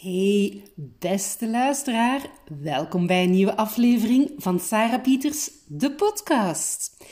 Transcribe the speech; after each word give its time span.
Hey, 0.00 0.62
beste 0.74 1.48
luisteraar, 1.48 2.30
welkom 2.60 3.06
bij 3.06 3.22
een 3.24 3.30
nieuwe 3.30 3.56
aflevering 3.56 4.30
van 4.36 4.60
Sarah 4.60 5.02
Pieters, 5.02 5.50
de 5.66 5.92
podcast. 5.92 7.04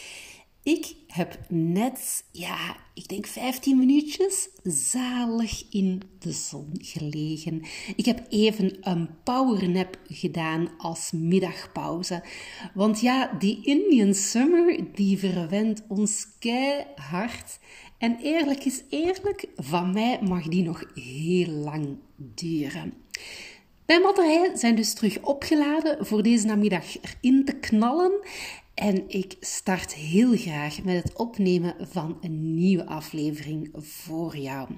Ik 0.62 0.94
heb 1.06 1.38
net, 1.48 2.24
ja, 2.32 2.76
ik 2.94 3.08
denk 3.08 3.26
15 3.26 3.78
minuutjes 3.78 4.48
zalig 4.62 5.70
in 5.70 6.02
de 6.18 6.32
zon 6.32 6.70
gelegen. 6.72 7.62
Ik 7.96 8.04
heb 8.04 8.26
even 8.28 8.76
een 8.80 9.08
powernap 9.24 9.98
gedaan 10.06 10.68
als 10.78 11.10
middagpauze. 11.12 12.24
Want 12.74 13.00
ja, 13.00 13.32
die 13.38 13.64
Indian 13.64 14.14
Summer, 14.14 14.92
die 14.94 15.18
verwendt 15.18 15.82
ons 15.88 16.26
keihard. 16.38 17.58
En 17.98 18.18
eerlijk 18.22 18.64
is 18.64 18.82
eerlijk, 18.88 19.48
van 19.56 19.92
mij 19.92 20.18
mag 20.22 20.48
die 20.48 20.62
nog 20.62 20.84
heel 20.94 21.48
lang 21.48 21.96
duren. 22.16 22.92
Mijn 23.86 24.02
batterijen 24.02 24.58
zijn 24.58 24.74
dus 24.74 24.94
terug 24.94 25.22
opgeladen 25.22 26.06
voor 26.06 26.22
deze 26.22 26.46
namiddag 26.46 26.84
erin 27.00 27.44
te 27.44 27.52
knallen. 27.52 28.12
En 28.74 29.04
ik 29.08 29.36
start 29.40 29.94
heel 29.94 30.36
graag 30.36 30.82
met 30.82 31.02
het 31.02 31.16
opnemen 31.16 31.74
van 31.80 32.18
een 32.20 32.54
nieuwe 32.54 32.86
aflevering 32.86 33.70
voor 33.74 34.36
jou. 34.36 34.68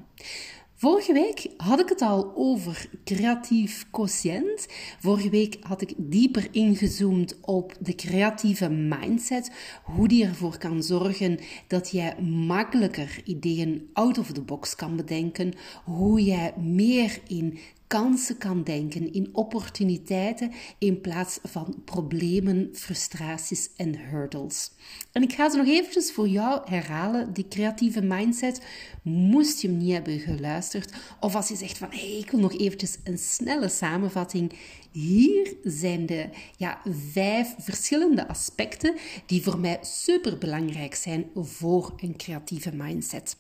Vorige 0.81 1.13
week 1.13 1.47
had 1.57 1.81
ik 1.81 1.89
het 1.89 2.01
al 2.01 2.33
over 2.35 2.91
creatief 3.05 3.87
quotient. 3.91 4.67
Vorige 5.01 5.31
week 5.31 5.57
had 5.61 5.83
ik 5.83 5.95
dieper 5.97 6.49
ingezoomd 6.51 7.41
op 7.41 7.75
de 7.81 7.95
creatieve 7.95 8.69
mindset. 8.69 9.51
Hoe 9.85 10.09
die 10.09 10.25
ervoor 10.25 10.59
kan 10.59 10.83
zorgen 10.83 11.39
dat 11.67 11.91
jij 11.91 12.21
makkelijker 12.21 13.21
ideeën 13.25 13.91
out 13.93 14.19
of 14.19 14.33
the 14.33 14.43
box 14.43 14.75
kan 14.75 14.97
bedenken. 14.97 15.53
Hoe 15.85 16.23
jij 16.23 16.55
meer 16.57 17.21
in 17.27 17.59
kansen 17.89 18.39
kan 18.39 18.65
denken, 18.65 19.13
in 19.13 19.29
opportuniteiten 19.33 20.53
in 20.79 21.01
plaats 21.01 21.39
van 21.43 21.83
problemen, 21.85 22.69
frustraties 22.73 23.69
en 23.77 23.99
hurdles. 23.99 24.71
En 25.13 25.23
ik 25.23 25.33
ga 25.33 25.51
ze 25.51 25.57
nog 25.57 25.67
eventjes 25.67 26.13
voor 26.13 26.29
jou 26.29 26.71
herhalen, 26.71 27.33
die 27.33 27.49
creatieve 27.49 28.03
mindset. 28.03 28.61
Moest 29.03 29.61
je 29.61 29.69
hem 29.69 29.77
niet 29.77 29.93
hebben 29.93 30.19
geluisterd, 30.19 30.93
of 31.21 31.35
als 31.35 31.49
je 31.49 31.57
zegt 31.57 31.79
van 31.79 31.89
hey, 31.91 32.19
ik 32.19 32.31
wil 32.31 32.41
nog 32.41 32.59
eventjes 32.59 32.99
een 33.05 33.19
snelle 33.19 33.69
samenvatting. 33.69 34.53
Hier 34.93 35.55
zijn 35.63 36.07
de 36.07 36.29
ja, 36.57 36.81
vijf 37.13 37.55
verschillende 37.59 38.29
aspecten 38.29 38.95
die 39.27 39.43
voor 39.43 39.59
mij 39.59 39.79
super 39.81 40.39
belangrijk 40.39 40.95
zijn 40.95 41.31
voor 41.35 41.93
een 41.97 42.17
creatieve 42.17 42.73
mindset. 42.75 43.37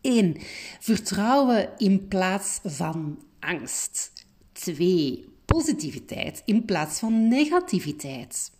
1. 0.00 0.36
Vertrouwen 0.80 1.68
in 1.78 2.08
plaats 2.08 2.60
van 2.64 3.18
angst. 3.44 4.12
2. 4.52 5.24
Positiviteit 5.44 6.42
in 6.44 6.64
plaats 6.64 6.98
van 6.98 7.28
negativiteit. 7.28 8.52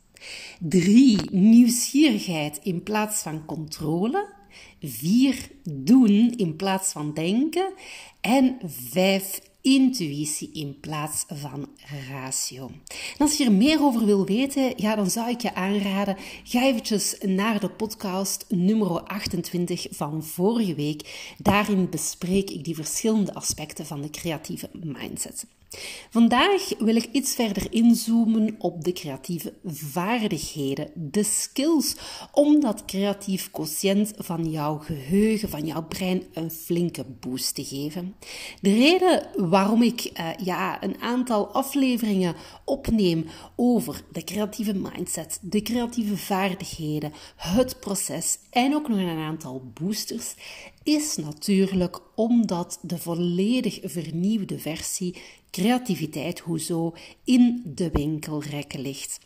3. 0.58 1.18
Nieuwsgierigheid 1.30 2.58
in 2.62 2.82
plaats 2.82 3.22
van 3.22 3.44
controle. 3.44 4.32
4. 4.80 5.48
Doen 5.62 6.32
in 6.36 6.56
plaats 6.56 6.92
van 6.92 7.14
denken. 7.14 7.74
En 8.20 8.58
5 8.66 9.40
intuïtie 9.64 10.50
in 10.52 10.80
plaats 10.80 11.24
van 11.28 11.68
ratio. 12.10 12.70
En 12.88 13.18
als 13.18 13.36
je 13.36 13.44
er 13.44 13.52
meer 13.52 13.82
over 13.82 14.04
wil 14.04 14.26
weten, 14.26 14.72
ja, 14.76 14.94
dan 14.94 15.10
zou 15.10 15.30
ik 15.30 15.40
je 15.40 15.54
aanraden, 15.54 16.16
ga 16.44 16.62
eventjes 16.62 17.16
naar 17.20 17.60
de 17.60 17.68
podcast 17.68 18.44
nummer 18.48 19.00
28 19.00 19.86
van 19.90 20.24
vorige 20.24 20.74
week. 20.74 21.32
Daarin 21.38 21.90
bespreek 21.90 22.50
ik 22.50 22.64
die 22.64 22.74
verschillende 22.74 23.34
aspecten 23.34 23.86
van 23.86 24.02
de 24.02 24.10
creatieve 24.10 24.70
mindset. 24.72 25.46
Vandaag 26.10 26.68
wil 26.78 26.96
ik 26.96 27.08
iets 27.12 27.34
verder 27.34 27.66
inzoomen 27.70 28.54
op 28.58 28.84
de 28.84 28.92
creatieve 28.92 29.52
vaardigheden, 29.64 30.90
de 30.94 31.22
skills, 31.22 31.96
om 32.32 32.60
dat 32.60 32.84
creatief 32.84 33.50
quotient 33.50 34.12
van 34.16 34.50
jouw 34.50 34.78
geheugen, 34.78 35.48
van 35.48 35.66
jouw 35.66 35.82
brein 35.82 36.22
een 36.32 36.50
flinke 36.50 37.04
boost 37.20 37.54
te 37.54 37.64
geven. 37.64 38.14
De 38.60 38.72
reden 38.72 39.26
waarom 39.36 39.82
ik 39.82 40.10
uh, 40.20 40.28
ja, 40.44 40.82
een 40.82 41.00
aantal 41.00 41.48
afleveringen 41.48 42.34
opneem 42.64 43.26
over 43.56 44.02
de 44.12 44.24
creatieve 44.24 44.74
mindset, 44.74 45.38
de 45.42 45.62
creatieve 45.62 46.16
vaardigheden, 46.16 47.12
het 47.36 47.80
proces 47.80 48.38
en 48.50 48.74
ook 48.74 48.88
nog 48.88 48.98
een 48.98 49.18
aantal 49.18 49.70
boosters, 49.74 50.34
is 50.84 51.16
natuurlijk 51.16 52.00
omdat 52.14 52.78
de 52.82 52.98
volledig 52.98 53.78
vernieuwde 53.82 54.58
versie 54.58 55.16
creativiteit 55.50 56.38
hoezo 56.38 56.94
in 57.24 57.62
de 57.64 57.90
winkelrekken 57.90 58.80
ligt. 58.80 59.18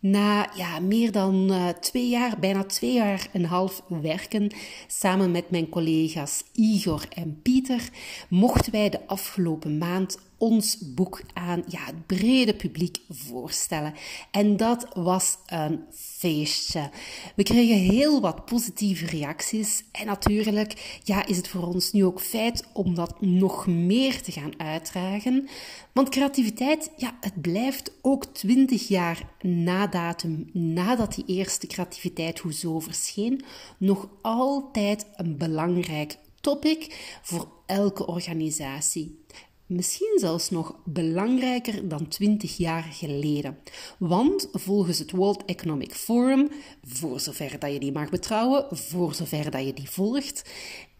Na 0.00 0.50
ja, 0.56 0.80
meer 0.80 1.12
dan 1.12 1.46
uh, 1.50 1.68
twee 1.68 2.08
jaar, 2.08 2.38
bijna 2.38 2.64
twee 2.64 2.92
jaar 2.92 3.28
en 3.32 3.42
een 3.42 3.48
half 3.48 3.82
werken 3.88 4.50
samen 4.86 5.30
met 5.30 5.50
mijn 5.50 5.68
collega's 5.68 6.42
Igor 6.52 7.06
en 7.08 7.40
Pieter, 7.42 7.88
mochten 8.28 8.72
wij 8.72 8.88
de 8.88 9.06
afgelopen 9.06 9.78
maand 9.78 10.18
ons 10.38 10.78
boek 10.94 11.20
aan 11.32 11.62
ja, 11.66 11.84
het 11.84 12.06
brede 12.06 12.54
publiek 12.54 12.98
voorstellen. 13.08 13.94
En 14.30 14.56
dat 14.56 14.86
was 14.94 15.36
een 15.46 15.84
feestje. 15.92 16.90
We 17.36 17.42
kregen 17.42 17.76
heel 17.76 18.20
wat 18.20 18.44
positieve 18.44 19.06
reacties. 19.06 19.84
En 19.92 20.06
natuurlijk 20.06 21.00
ja, 21.04 21.26
is 21.26 21.36
het 21.36 21.48
voor 21.48 21.66
ons 21.66 21.92
nu 21.92 22.04
ook 22.04 22.20
feit 22.20 22.64
om 22.72 22.94
dat 22.94 23.20
nog 23.20 23.66
meer 23.66 24.22
te 24.22 24.32
gaan 24.32 24.60
uitdragen. 24.60 25.48
Want 25.92 26.08
creativiteit, 26.08 26.90
ja, 26.96 27.16
het 27.20 27.40
blijft 27.40 27.92
ook 28.02 28.24
twintig 28.24 28.88
jaar 28.88 29.34
na 29.40 29.86
datum, 29.86 30.50
nadat 30.52 31.14
die 31.14 31.24
eerste 31.26 31.66
creativiteit 31.66 32.38
hoezo 32.38 32.80
verscheen, 32.80 33.44
nog 33.78 34.08
altijd 34.22 35.06
een 35.16 35.36
belangrijk 35.36 36.18
topic 36.40 37.18
voor 37.22 37.48
elke 37.66 38.06
organisatie. 38.06 39.24
Misschien 39.66 40.18
zelfs 40.18 40.50
nog 40.50 40.76
belangrijker 40.84 41.88
dan 41.88 42.08
20 42.08 42.56
jaar 42.56 42.82
geleden. 42.82 43.58
Want 43.98 44.48
volgens 44.52 44.98
het 44.98 45.10
World 45.10 45.44
Economic 45.44 45.94
Forum, 45.94 46.48
voor 46.82 47.20
zover 47.20 47.58
dat 47.58 47.72
je 47.72 47.78
die 47.78 47.92
mag 47.92 48.10
betrouwen, 48.10 48.76
voor 48.76 49.14
zover 49.14 49.50
dat 49.50 49.64
je 49.64 49.72
die 49.72 49.90
volgt, 49.90 50.42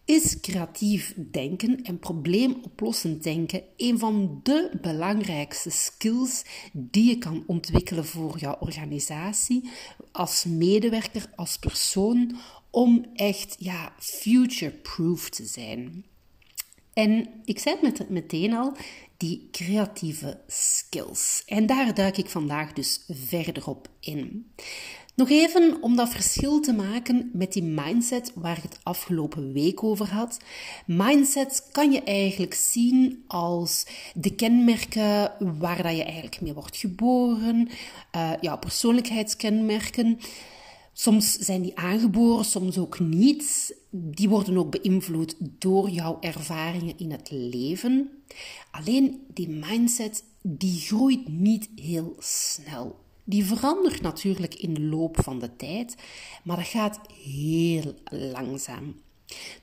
is 0.05 0.41
creatief 0.41 1.15
denken 1.17 1.83
en 1.83 1.99
probleemoplossend 1.99 3.23
denken 3.23 3.63
een 3.77 3.99
van 3.99 4.41
de 4.43 4.79
belangrijkste 4.81 5.71
skills 5.71 6.45
die 6.73 7.09
je 7.09 7.19
kan 7.19 7.45
ontwikkelen 7.47 8.05
voor 8.05 8.39
jouw 8.39 8.57
organisatie, 8.61 9.71
als 10.13 10.45
medewerker, 10.45 11.33
als 11.37 11.59
persoon, 11.59 12.37
om 12.71 13.07
echt 13.15 13.57
ja, 13.59 13.93
future-proof 13.99 15.31
te 15.31 15.45
zijn. 15.45 16.05
En 16.97 17.29
ik 17.45 17.59
zei 17.59 17.77
het 17.81 18.09
meteen 18.11 18.55
al, 18.55 18.73
die 19.17 19.49
creatieve 19.51 20.41
skills. 20.47 21.43
En 21.47 21.67
daar 21.67 21.95
duik 21.95 22.17
ik 22.17 22.29
vandaag 22.29 22.73
dus 22.73 23.05
verder 23.09 23.69
op 23.69 23.89
in. 24.01 24.53
Nog 25.15 25.31
even 25.31 25.83
om 25.83 25.97
dat 25.97 26.09
verschil 26.09 26.61
te 26.61 26.73
maken 26.73 27.31
met 27.33 27.53
die 27.53 27.63
mindset 27.63 28.33
waar 28.35 28.57
ik 28.57 28.63
het 28.63 28.79
afgelopen 28.83 29.53
week 29.53 29.83
over 29.83 30.13
had. 30.13 30.39
Mindset 30.87 31.69
kan 31.73 31.93
je 31.93 32.03
eigenlijk 32.03 32.55
zien 32.55 33.25
als 33.27 33.87
de 34.15 34.35
kenmerken 34.35 35.33
waar 35.59 35.83
dat 35.83 35.97
je 35.97 36.05
eigenlijk 36.05 36.41
mee 36.41 36.55
wordt 36.55 36.77
geboren, 36.77 37.69
uh, 38.17 38.33
ja, 38.41 38.57
persoonlijkheidskenmerken. 38.57 40.19
Soms 40.99 41.33
zijn 41.33 41.63
die 41.63 41.77
aangeboren, 41.79 42.45
soms 42.45 42.79
ook 42.79 42.99
niet. 43.01 43.77
Die 43.91 44.29
worden 44.29 44.59
ook 44.59 44.71
beïnvloed 44.71 45.37
door 45.39 45.91
jouw 45.91 46.17
ervaringen 46.21 46.99
in 46.99 47.11
het 47.11 47.31
leven. 47.31 48.11
Alleen 48.71 49.21
die 49.35 49.49
mindset, 49.49 50.25
die 50.43 50.81
groeit 50.81 51.29
niet 51.29 51.69
heel 51.75 52.15
snel. 52.19 52.99
Die 53.25 53.45
verandert 53.45 54.01
natuurlijk 54.01 54.55
in 54.55 54.75
de 54.75 54.81
loop 54.81 55.17
van 55.23 55.39
de 55.39 55.57
tijd, 55.57 55.97
maar 56.45 56.57
dat 56.57 56.67
gaat 56.67 57.01
heel 57.25 57.95
langzaam. 58.11 59.01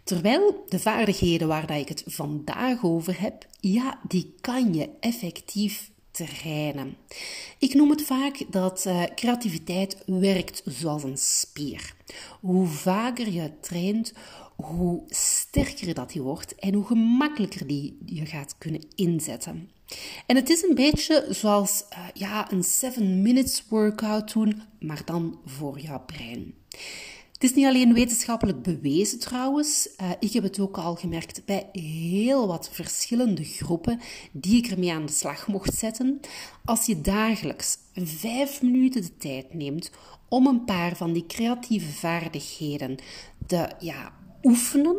Terwijl 0.04 0.63
de 0.68 0.80
vaardigheden 0.80 1.48
waar 1.48 1.78
ik 1.78 1.88
het 1.88 2.04
vandaag 2.06 2.84
over 2.84 3.22
heb, 3.22 3.48
ja, 3.60 4.00
die 4.08 4.34
kan 4.42 4.74
je 4.74 4.90
effectief 5.00 5.92
trainen. 6.13 6.95
Ik 7.60 7.74
noem 7.74 7.89
het 7.89 8.01
vaak 8.01 8.45
dat 8.50 8.86
uh, 8.88 9.04
creativiteit 9.15 10.04
werkt 10.06 10.62
zoals 10.65 11.04
een 11.04 11.18
spier. 11.18 11.95
Hoe 12.42 12.68
vaker 12.68 13.31
je 13.31 13.60
traint, 13.60 14.13
hoe 14.56 15.04
sterker 15.07 15.94
dat 15.94 16.12
die 16.12 16.21
wordt 16.21 16.56
en 16.56 16.74
hoe 16.74 16.86
gemakkelijker 16.86 17.68
die 17.68 17.98
je 18.06 18.25
gaat 18.25 18.56
kunnen 18.57 18.86
inzetten. 18.95 19.69
En 20.25 20.36
het 20.36 20.50
is 20.50 20.63
een 20.63 20.75
beetje 20.75 21.25
zoals 21.30 21.83
uh, 21.94 22.00
ja, 22.13 22.51
een 22.51 22.63
7 22.63 23.21
minutes 23.21 23.63
workout 23.69 24.33
doen, 24.33 24.62
maar 24.80 25.01
dan 25.06 25.39
voor 25.45 25.80
jouw 25.80 26.04
brein. 26.06 26.54
Het 27.44 27.51
is 27.51 27.57
niet 27.57 27.68
alleen 27.68 27.94
wetenschappelijk 27.94 28.62
bewezen 28.62 29.19
trouwens. 29.19 29.90
Uh, 30.01 30.10
ik 30.19 30.34
heb 30.34 30.44
het 30.44 30.60
ook 30.60 30.78
al 30.78 30.95
gemerkt 30.95 31.45
bij 31.45 31.69
heel 31.72 32.48
wat 32.48 32.69
verschillende 32.72 33.44
groepen 33.44 34.00
die 34.31 34.57
ik 34.57 34.72
ermee 34.72 34.94
aan 34.94 35.06
de 35.06 35.12
slag 35.12 35.48
mocht 35.48 35.74
zetten. 35.74 36.19
Als 36.66 36.86
je 36.86 37.01
dagelijks 37.01 37.78
vijf 37.95 38.62
minuten 38.62 39.01
de 39.01 39.18
tijd 39.18 39.54
neemt 39.54 39.92
om 40.30 40.48
een 40.48 40.66
paar 40.66 40.95
van 40.95 41.13
die 41.13 41.25
creatieve 41.25 41.92
vaardigheden 41.92 42.98
te 43.48 43.69
ja, 43.80 44.13
oefenen, 44.44 44.96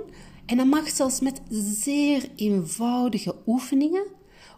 en 0.47 0.57
dat 0.57 0.67
mag 0.67 0.89
zelfs 0.89 1.21
met 1.21 1.41
zeer 1.51 2.29
eenvoudige 2.37 3.35
oefeningen, 3.47 4.07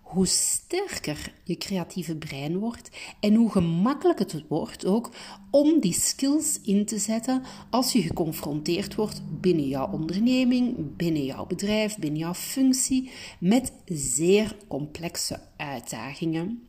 hoe 0.06 0.26
sterker 0.26 1.32
je 1.44 1.56
creatieve 1.56 2.16
brein 2.16 2.58
wordt 2.58 2.90
en 3.20 3.34
hoe 3.34 3.50
gemakkelijker 3.50 4.26
het 4.32 4.44
wordt 4.48 4.86
ook 4.86 5.10
om 5.50 5.80
die 5.80 5.92
skills 5.92 6.60
in 6.60 6.84
te 6.84 6.98
zetten 6.98 7.42
als 7.70 7.92
je 7.92 8.02
geconfronteerd 8.02 8.94
wordt 8.94 9.22
binnen 9.40 9.68
jouw 9.68 9.90
onderneming, 9.90 10.96
binnen 10.96 11.24
jouw 11.24 11.46
bedrijf, 11.46 11.98
binnen 11.98 12.20
jouw 12.20 12.34
functie 12.34 13.10
met 13.40 13.72
zeer 13.84 14.56
complexe 14.68 15.40
uitdagingen. 15.56 16.66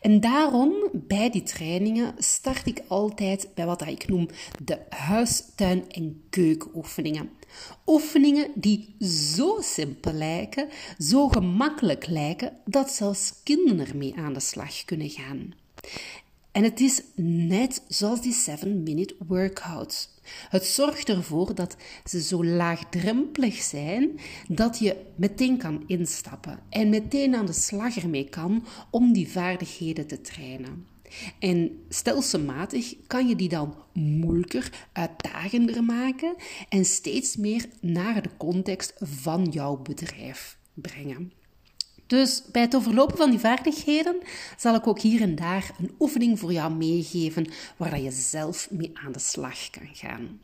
En 0.00 0.20
daarom, 0.20 0.74
bij 0.92 1.30
die 1.30 1.42
trainingen, 1.42 2.14
start 2.18 2.66
ik 2.66 2.82
altijd 2.88 3.48
bij 3.54 3.66
wat 3.66 3.86
ik 3.86 4.08
noem 4.08 4.28
de 4.64 4.78
huis, 4.88 5.42
tuin 5.54 5.90
en 5.90 6.22
keukenoefeningen. 6.30 7.30
Oefeningen 7.86 8.50
die 8.54 8.94
zo 9.06 9.58
simpel 9.60 10.12
lijken, 10.12 10.68
zo 10.98 11.28
gemakkelijk 11.28 12.06
lijken, 12.06 12.52
dat 12.64 12.90
zelfs 12.90 13.32
kinderen 13.42 13.86
ermee 13.86 14.14
aan 14.16 14.32
de 14.32 14.40
slag 14.40 14.84
kunnen 14.84 15.10
gaan. 15.10 15.54
En 16.52 16.64
het 16.64 16.80
is 16.80 17.02
net 17.16 17.82
zoals 17.88 18.20
die 18.20 18.36
7-minute 18.50 19.14
workout. 19.26 20.08
Het 20.48 20.64
zorgt 20.64 21.08
ervoor 21.08 21.54
dat 21.54 21.76
ze 22.04 22.22
zo 22.22 22.44
laagdrempelig 22.44 23.54
zijn 23.54 24.20
dat 24.48 24.78
je 24.78 24.96
meteen 25.14 25.58
kan 25.58 25.84
instappen 25.86 26.58
en 26.68 26.88
meteen 26.88 27.34
aan 27.34 27.46
de 27.46 27.52
slag 27.52 27.96
ermee 27.96 28.28
kan 28.28 28.66
om 28.90 29.12
die 29.12 29.28
vaardigheden 29.28 30.06
te 30.06 30.20
trainen. 30.20 30.86
En 31.38 31.84
stelselmatig 31.88 32.94
kan 33.06 33.28
je 33.28 33.36
die 33.36 33.48
dan 33.48 33.74
moeilijker, 33.92 34.88
uitdagender 34.92 35.84
maken 35.84 36.34
en 36.68 36.84
steeds 36.84 37.36
meer 37.36 37.68
naar 37.80 38.22
de 38.22 38.30
context 38.36 38.92
van 38.98 39.44
jouw 39.44 39.76
bedrijf 39.76 40.58
brengen. 40.74 41.32
Dus 42.10 42.42
bij 42.52 42.62
het 42.62 42.76
overlopen 42.76 43.16
van 43.16 43.30
die 43.30 43.38
vaardigheden 43.38 44.16
zal 44.56 44.74
ik 44.74 44.86
ook 44.86 45.00
hier 45.00 45.20
en 45.20 45.34
daar 45.34 45.70
een 45.78 45.94
oefening 45.98 46.38
voor 46.38 46.52
jou 46.52 46.72
meegeven 46.72 47.46
waar 47.76 48.00
je 48.00 48.10
zelf 48.10 48.68
mee 48.70 48.90
aan 48.94 49.12
de 49.12 49.18
slag 49.18 49.70
kan 49.70 49.88
gaan. 49.92 50.40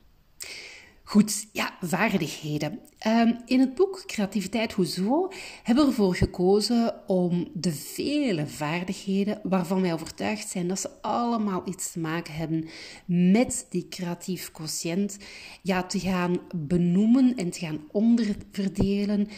Goed, 1.08 1.46
ja, 1.52 1.76
vaardigheden. 1.80 2.80
Ehm, 2.98 3.32
in 3.44 3.60
het 3.60 3.74
boek 3.74 4.02
Creativiteit 4.06 4.72
Hoezo 4.72 5.28
hebben 5.62 5.84
we 5.84 5.90
ervoor 5.90 6.14
gekozen 6.14 7.08
om 7.08 7.48
de 7.54 7.72
vele 7.72 8.46
vaardigheden 8.46 9.40
waarvan 9.42 9.80
wij 9.80 9.92
overtuigd 9.92 10.48
zijn 10.48 10.68
dat 10.68 10.80
ze 10.80 10.90
allemaal 11.02 11.62
iets 11.64 11.92
te 11.92 11.98
maken 11.98 12.34
hebben 12.34 12.68
met 13.04 13.66
die 13.70 13.88
creatief 13.88 14.50
quotient, 14.50 15.18
ja, 15.62 15.82
te 15.82 16.00
gaan 16.00 16.38
benoemen 16.54 17.36
en 17.36 17.50
te 17.50 17.58
gaan 17.58 17.80
onderverdelen 17.92 19.28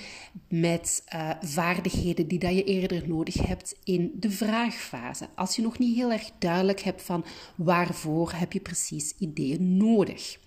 met 0.48 1.04
uh, 1.14 1.30
vaardigheden 1.40 2.28
die 2.28 2.38
dat 2.38 2.54
je 2.54 2.64
eerder 2.64 3.08
nodig 3.08 3.34
hebt 3.34 3.76
in 3.84 4.12
de 4.14 4.30
vraagfase. 4.30 5.28
Als 5.34 5.56
je 5.56 5.62
nog 5.62 5.78
niet 5.78 5.96
heel 5.96 6.12
erg 6.12 6.30
duidelijk 6.38 6.80
hebt 6.80 7.02
van 7.02 7.24
waarvoor 7.56 8.32
heb 8.32 8.52
je 8.52 8.60
precies 8.60 9.14
ideeën 9.18 9.76
nodig. 9.76 10.38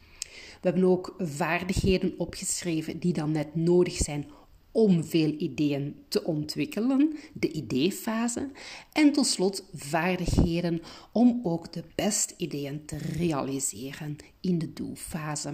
We 0.62 0.70
hebben 0.70 0.84
ook 0.84 1.16
vaardigheden 1.18 2.14
opgeschreven 2.18 3.00
die 3.00 3.14
dan 3.14 3.32
net 3.32 3.56
nodig 3.56 3.96
zijn 3.96 4.26
om 4.72 5.04
veel 5.04 5.34
ideeën 5.38 5.96
te 6.08 6.24
ontwikkelen, 6.24 7.16
de 7.34 7.52
ideefase. 7.52 8.50
En 8.92 9.12
tot 9.12 9.28
slot 9.28 9.66
vaardigheden 9.74 10.82
om 11.12 11.40
ook 11.44 11.74
de 11.74 11.84
beste 11.96 12.34
ideeën 12.38 12.86
te 12.86 12.98
realiseren 12.98 14.16
in 14.40 14.60
de 14.60 14.74
doelfase. 14.74 15.54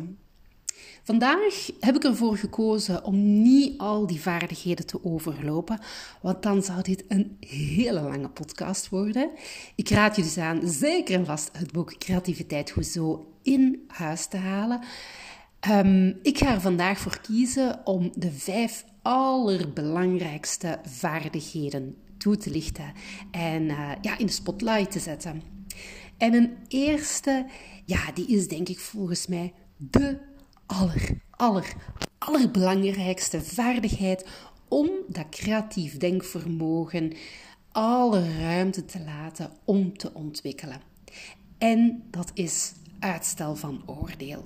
Vandaag 1.03 1.69
heb 1.79 1.95
ik 1.95 2.03
ervoor 2.03 2.38
gekozen 2.38 3.03
om 3.03 3.41
niet 3.41 3.77
al 3.77 4.07
die 4.07 4.21
vaardigheden 4.21 4.85
te 4.85 5.03
overlopen, 5.03 5.79
want 6.21 6.44
dan 6.44 6.63
zou 6.63 6.81
dit 6.81 7.03
een 7.07 7.38
hele 7.39 8.01
lange 8.01 8.29
podcast 8.29 8.89
worden. 8.89 9.29
Ik 9.75 9.89
raad 9.89 10.15
je 10.15 10.21
dus 10.21 10.38
aan 10.38 10.68
zeker 10.68 11.15
en 11.15 11.25
vast 11.25 11.50
het 11.57 11.71
boek 11.71 11.97
Creativiteit 11.97 12.69
Hoezo 12.69 13.33
in 13.41 13.83
huis 13.88 14.27
te 14.27 14.38
halen. 14.38 14.79
Ehm, 15.59 16.13
ik 16.21 16.38
ga 16.38 16.53
er 16.53 16.62
vandaag 16.62 17.00
voor 17.00 17.19
kiezen 17.21 17.81
om 17.83 18.12
de 18.15 18.31
vijf 18.31 18.85
allerbelangrijkste 19.01 20.80
vaardigheden 20.83 21.95
toe 22.18 22.38
te 22.38 22.50
lichten 22.50 22.94
en 23.31 23.63
uh, 23.63 23.91
ja, 24.01 24.18
in 24.18 24.25
de 24.25 24.31
spotlight 24.31 24.91
te 24.91 25.00
zetten. 25.00 25.41
En 26.18 26.33
een 26.33 26.57
eerste, 26.68 27.45
ja, 27.85 28.12
die 28.13 28.27
is 28.27 28.47
denk 28.47 28.69
ik 28.69 28.80
volgens 28.80 29.27
mij 29.27 29.53
de 29.77 30.19
aller, 30.68 31.22
aller, 31.30 31.74
allerbelangrijkste 32.18 33.42
vaardigheid 33.42 34.25
om 34.68 34.90
dat 35.08 35.30
creatief 35.30 35.98
denkvermogen 35.98 37.14
alle 37.72 38.38
ruimte 38.40 38.86
te 38.86 39.00
laten 39.04 39.52
om 39.64 39.98
te 39.98 40.14
ontwikkelen. 40.14 40.81
En 41.58 42.04
dat 42.12 42.31
is 42.34 42.74
uitstel 43.00 43.56
van 43.56 43.81
oordeel. 43.86 44.44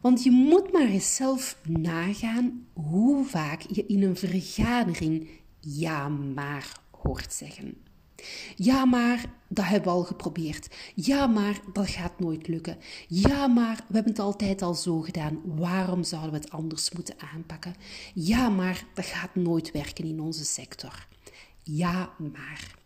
Want 0.00 0.22
je 0.22 0.30
moet 0.30 0.72
maar 0.72 0.86
eens 0.86 1.14
zelf 1.16 1.58
nagaan 1.66 2.66
hoe 2.72 3.24
vaak 3.24 3.60
je 3.60 3.86
in 3.86 4.02
een 4.02 4.16
vergadering 4.16 5.28
ja 5.60 6.08
maar 6.08 6.72
hoort 6.90 7.32
zeggen. 7.32 7.87
Ja, 8.56 8.84
maar 8.84 9.24
dat 9.48 9.64
hebben 9.64 9.92
we 9.92 9.98
al 9.98 10.04
geprobeerd. 10.04 10.68
Ja, 10.94 11.26
maar 11.26 11.60
dat 11.72 11.88
gaat 11.88 12.18
nooit 12.18 12.48
lukken. 12.48 12.78
Ja, 13.08 13.46
maar 13.46 13.76
we 13.76 13.94
hebben 13.94 14.12
het 14.12 14.20
altijd 14.20 14.62
al 14.62 14.74
zo 14.74 15.00
gedaan. 15.00 15.40
Waarom 15.44 16.04
zouden 16.04 16.32
we 16.32 16.38
het 16.38 16.50
anders 16.50 16.90
moeten 16.90 17.14
aanpakken? 17.34 17.74
Ja, 18.14 18.48
maar 18.48 18.84
dat 18.94 19.04
gaat 19.04 19.34
nooit 19.34 19.70
werken 19.70 20.04
in 20.04 20.20
onze 20.20 20.44
sector. 20.44 21.06
Ja, 21.62 22.12
maar. 22.32 22.76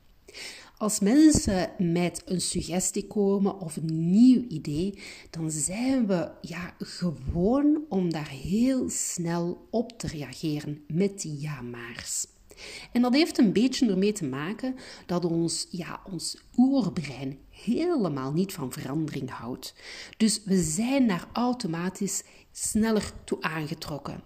Als 0.76 1.00
mensen 1.00 1.70
met 1.79 2.23
een 2.25 2.40
suggestie 2.40 3.06
komen 3.06 3.61
of 3.61 3.76
een 3.76 4.11
nieuw 4.11 4.44
idee, 4.49 4.99
dan 5.31 5.50
zijn 5.50 6.06
we 6.06 6.31
ja, 6.40 6.75
gewoon 6.79 7.84
om 7.88 8.12
daar 8.12 8.29
heel 8.29 8.90
snel 8.90 9.69
op 9.70 9.99
te 9.99 10.06
reageren 10.06 10.84
met 10.87 11.20
die 11.20 11.40
ja-maars. 11.40 12.26
En 12.92 13.02
dat 13.02 13.14
heeft 13.14 13.38
een 13.38 13.52
beetje 13.52 13.90
ermee 13.90 14.12
te 14.12 14.24
maken 14.24 14.74
dat 15.06 15.24
ons, 15.24 15.66
ja, 15.70 16.00
ons 16.10 16.36
oerbrein 16.56 17.38
helemaal 17.48 18.32
niet 18.32 18.52
van 18.52 18.72
verandering 18.72 19.31
houdt. 19.31 19.74
Dus 20.16 20.42
we 20.44 20.62
zijn 20.62 21.08
daar 21.08 21.28
automatisch 21.32 22.22
sneller 22.52 23.12
toe 23.24 23.42
aangetrokken. 23.42 24.22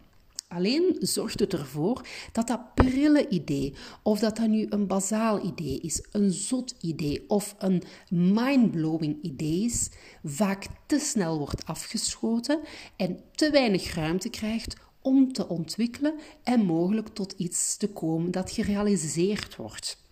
Alleen 0.48 0.96
zorgt 0.98 1.40
het 1.40 1.52
ervoor 1.52 2.06
dat 2.32 2.46
dat 2.46 2.74
prille 2.74 3.28
idee, 3.28 3.74
of 4.02 4.18
dat 4.18 4.36
dat 4.36 4.48
nu 4.48 4.66
een 4.68 4.86
bazaal 4.86 5.44
idee 5.44 5.80
is, 5.80 6.04
een 6.10 6.30
zot 6.30 6.74
idee 6.80 7.24
of 7.28 7.54
een 7.58 7.82
mindblowing 8.08 9.22
idee 9.22 9.64
is, 9.64 9.90
vaak 10.24 10.66
te 10.86 10.98
snel 10.98 11.38
wordt 11.38 11.66
afgeschoten 11.66 12.60
en 12.96 13.20
te 13.32 13.50
weinig 13.50 13.94
ruimte 13.94 14.28
krijgt 14.28 14.76
om 15.06 15.32
te 15.32 15.48
ontwikkelen 15.48 16.14
en 16.42 16.64
mogelijk 16.64 17.08
tot 17.08 17.34
iets 17.36 17.76
te 17.76 17.88
komen 17.88 18.30
dat 18.30 18.50
gerealiseerd 18.50 19.56
wordt. 19.56 20.04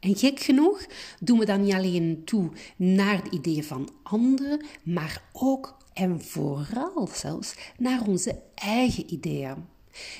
En 0.00 0.16
gek 0.16 0.40
genoeg 0.40 0.86
doen 1.20 1.38
we 1.38 1.44
dan 1.44 1.60
niet 1.60 1.74
alleen 1.74 2.22
toe 2.24 2.50
naar 2.76 3.24
de 3.24 3.30
ideeën 3.30 3.64
van 3.64 3.90
anderen, 4.02 4.64
maar 4.82 5.22
ook 5.32 5.76
en 5.92 6.20
vooral 6.22 7.08
zelfs 7.12 7.54
naar 7.78 8.06
onze 8.06 8.42
eigen 8.54 9.12
ideeën. 9.12 9.64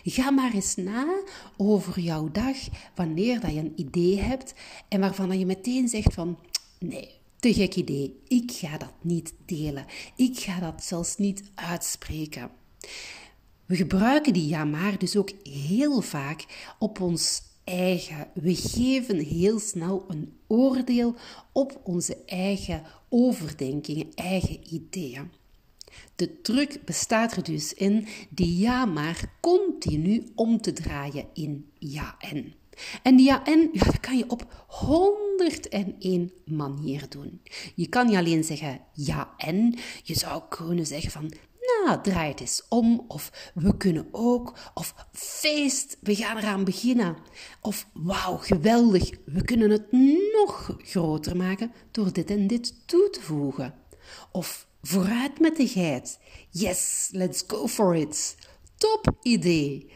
Ga 0.05 0.31
maar 0.31 0.55
eens 0.55 0.75
na 0.75 1.23
over 1.57 2.01
jouw 2.01 2.31
dag 2.33 2.57
wanneer 2.95 3.41
dat 3.41 3.53
je 3.53 3.59
een 3.59 3.73
idee 3.77 4.21
hebt 4.21 4.55
en 4.89 5.01
waarvan 5.01 5.39
je 5.39 5.47
meteen 5.47 5.89
zegt 5.89 6.15
van 6.15 6.39
nee, 6.79 7.11
te 7.39 7.55
gek 7.55 7.75
idee, 7.75 8.23
ik 8.29 8.51
ga 8.53 8.79
dat 8.79 8.95
niet 9.01 9.35
delen, 9.47 9.87
ik 10.17 10.39
ga 10.39 10.61
dat 10.61 10.85
zelfs 10.85 11.17
niet 11.17 11.43
uitspreken. 11.55 12.51
We 13.67 13.77
gebruiken 13.77 14.33
die 14.33 14.49
ja 14.49 14.65
maar 14.65 14.99
dus 14.99 15.17
ook 15.17 15.31
heel 15.43 16.01
vaak 16.01 16.45
op 16.79 17.01
ons 17.01 17.43
eigen. 17.65 18.29
We 18.35 18.55
geven 18.55 19.19
heel 19.19 19.59
snel 19.59 20.05
een 20.09 20.33
oordeel 20.47 21.15
op 21.53 21.81
onze 21.83 22.17
eigen 22.27 22.83
overdenkingen, 23.09 24.07
eigen 24.15 24.75
ideeën. 24.75 25.31
De 26.15 26.41
truc 26.41 26.79
bestaat 26.85 27.37
er 27.37 27.43
dus 27.43 27.75
in 27.75 28.07
die 28.31 28.59
ja 28.59 28.85
maar 28.85 29.33
continu 29.41 30.27
om 30.35 30.61
te 30.61 30.73
draaien 30.73 31.27
in 31.33 31.71
ja 31.79 32.17
en. 32.19 32.55
En 33.03 33.17
die 33.17 33.27
ja 33.27 33.45
en, 33.45 33.69
ja, 33.73 33.91
kan 34.01 34.17
je 34.17 34.31
op 34.31 34.65
101 34.67 36.33
manier 36.45 37.09
doen. 37.09 37.41
Je 37.75 37.89
kan 37.89 38.07
niet 38.07 38.17
alleen 38.17 38.45
zeggen 38.45 38.81
ja 38.93 39.35
en, 39.37 39.75
je 40.03 40.15
zou 40.15 40.43
kunnen 40.49 40.87
zeggen 40.87 41.11
van 41.11 41.33
draai 41.95 42.31
het 42.31 42.41
eens 42.41 42.63
om. 42.69 43.05
Of 43.09 43.51
we 43.55 43.77
kunnen 43.77 44.09
ook. 44.11 44.59
Of 44.75 44.95
feest, 45.13 45.97
we 46.01 46.15
gaan 46.15 46.37
eraan 46.37 46.65
beginnen. 46.65 47.17
Of 47.61 47.87
wauw, 47.93 48.37
geweldig, 48.37 49.11
we 49.25 49.45
kunnen 49.45 49.71
het 49.71 49.93
nog 50.33 50.77
groter 50.79 51.37
maken 51.37 51.73
door 51.91 52.13
dit 52.13 52.31
en 52.31 52.47
dit 52.47 52.89
toe 52.89 53.11
te 53.11 53.21
voegen. 53.21 53.75
Of 54.33 54.67
vooruit 54.83 55.41
met 55.41 55.57
de 55.57 55.69
geit. 55.69 56.19
Yes, 56.51 57.09
let's 57.13 57.45
go 57.47 57.67
for 57.67 57.97
it. 57.97 58.37
Top 58.77 59.17
idee. 59.23 59.91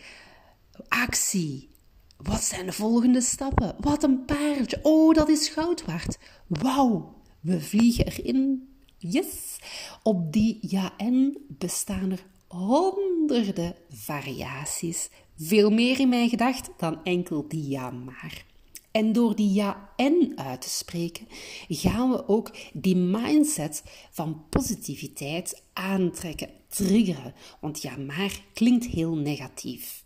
Actie. 0.89 1.69
Wat 2.17 2.43
zijn 2.43 2.67
de 2.67 2.73
volgende 2.73 3.21
stappen? 3.21 3.77
Wat 3.79 4.03
een 4.03 4.25
paardje. 4.25 4.79
Oh, 4.83 5.15
dat 5.15 5.29
is 5.29 5.49
goud 5.49 5.85
waard. 5.85 6.19
Wauw, 6.47 7.15
we 7.41 7.61
vliegen 7.61 8.07
erin. 8.07 8.70
Yes! 9.03 9.59
Op 10.03 10.33
die 10.33 10.59
ja-en 10.61 11.39
bestaan 11.49 12.11
er 12.11 12.25
honderden 12.47 13.75
variaties. 13.89 15.09
Veel 15.37 15.71
meer 15.71 16.01
in 16.01 16.09
mijn 16.09 16.29
gedacht 16.29 16.71
dan 16.77 17.05
enkel 17.05 17.49
die 17.49 17.69
ja-maar. 17.69 18.45
En 18.91 19.13
door 19.13 19.37
die 19.37 19.53
ja-en 19.53 20.33
uit 20.37 20.61
te 20.61 20.69
spreken, 20.69 21.27
gaan 21.69 22.11
we 22.11 22.29
ook 22.29 22.57
die 22.73 22.97
mindset 22.97 23.83
van 24.11 24.45
positiviteit 24.49 25.63
aantrekken, 25.73 26.51
triggeren. 26.69 27.35
Want 27.61 27.83
ja-maar 27.83 28.43
klinkt 28.55 28.87
heel 28.87 29.17
negatief. 29.17 30.05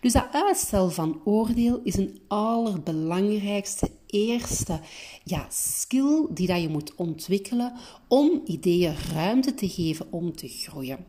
Dus 0.00 0.12
dat 0.12 0.26
uitstel 0.32 0.90
van 0.90 1.20
oordeel 1.24 1.80
is 1.82 1.96
een 1.96 2.20
allerbelangrijkste 2.28 3.90
eerste 4.14 4.80
ja, 5.24 5.46
skill 5.50 6.26
die 6.30 6.46
dat 6.46 6.60
je 6.60 6.68
moet 6.68 6.94
ontwikkelen 6.94 7.72
om 8.08 8.42
ideeën 8.46 8.96
ruimte 9.12 9.54
te 9.54 9.68
geven 9.68 10.06
om 10.10 10.36
te 10.36 10.48
groeien. 10.48 11.06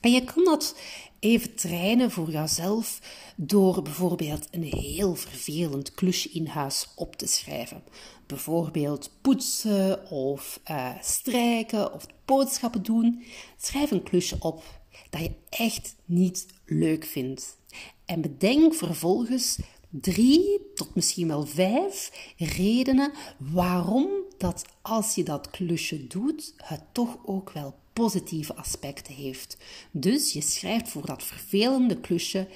En 0.00 0.12
je 0.12 0.24
kan 0.24 0.44
dat 0.44 0.76
even 1.18 1.54
trainen 1.54 2.10
voor 2.10 2.30
jezelf 2.30 3.00
door 3.36 3.82
bijvoorbeeld 3.82 4.48
een 4.50 4.62
heel 4.62 5.14
vervelend 5.14 5.94
klusje 5.94 6.28
in 6.28 6.46
huis 6.46 6.88
op 6.96 7.16
te 7.16 7.26
schrijven. 7.26 7.82
Bijvoorbeeld 8.26 9.10
poetsen 9.20 10.10
of 10.10 10.60
uh, 10.70 10.90
strijken 11.00 11.92
of 11.92 12.06
boodschappen 12.24 12.82
doen. 12.82 13.24
Schrijf 13.56 13.90
een 13.90 14.02
klusje 14.02 14.36
op 14.38 14.62
dat 15.10 15.20
je 15.20 15.32
echt 15.48 15.94
niet 16.04 16.46
leuk 16.64 17.04
vindt. 17.04 17.56
En 18.04 18.20
bedenk 18.20 18.74
vervolgens 18.74 19.58
drie 19.90 20.60
tot 20.74 20.94
misschien 20.94 21.28
wel 21.28 21.46
vijf 21.46 22.32
redenen 22.36 23.12
waarom 23.36 24.08
dat 24.38 24.64
als 24.82 25.14
je 25.14 25.22
dat 25.22 25.50
klusje 25.50 26.06
doet, 26.06 26.54
het 26.56 26.82
toch 26.92 27.18
ook 27.24 27.50
wel 27.50 27.74
positieve 27.92 28.54
aspecten 28.54 29.14
heeft. 29.14 29.56
Dus 29.90 30.32
je 30.32 30.40
schrijft 30.40 30.88
voor 30.88 31.06
dat 31.06 31.22
vervelende 31.22 32.00
klusje 32.00 32.48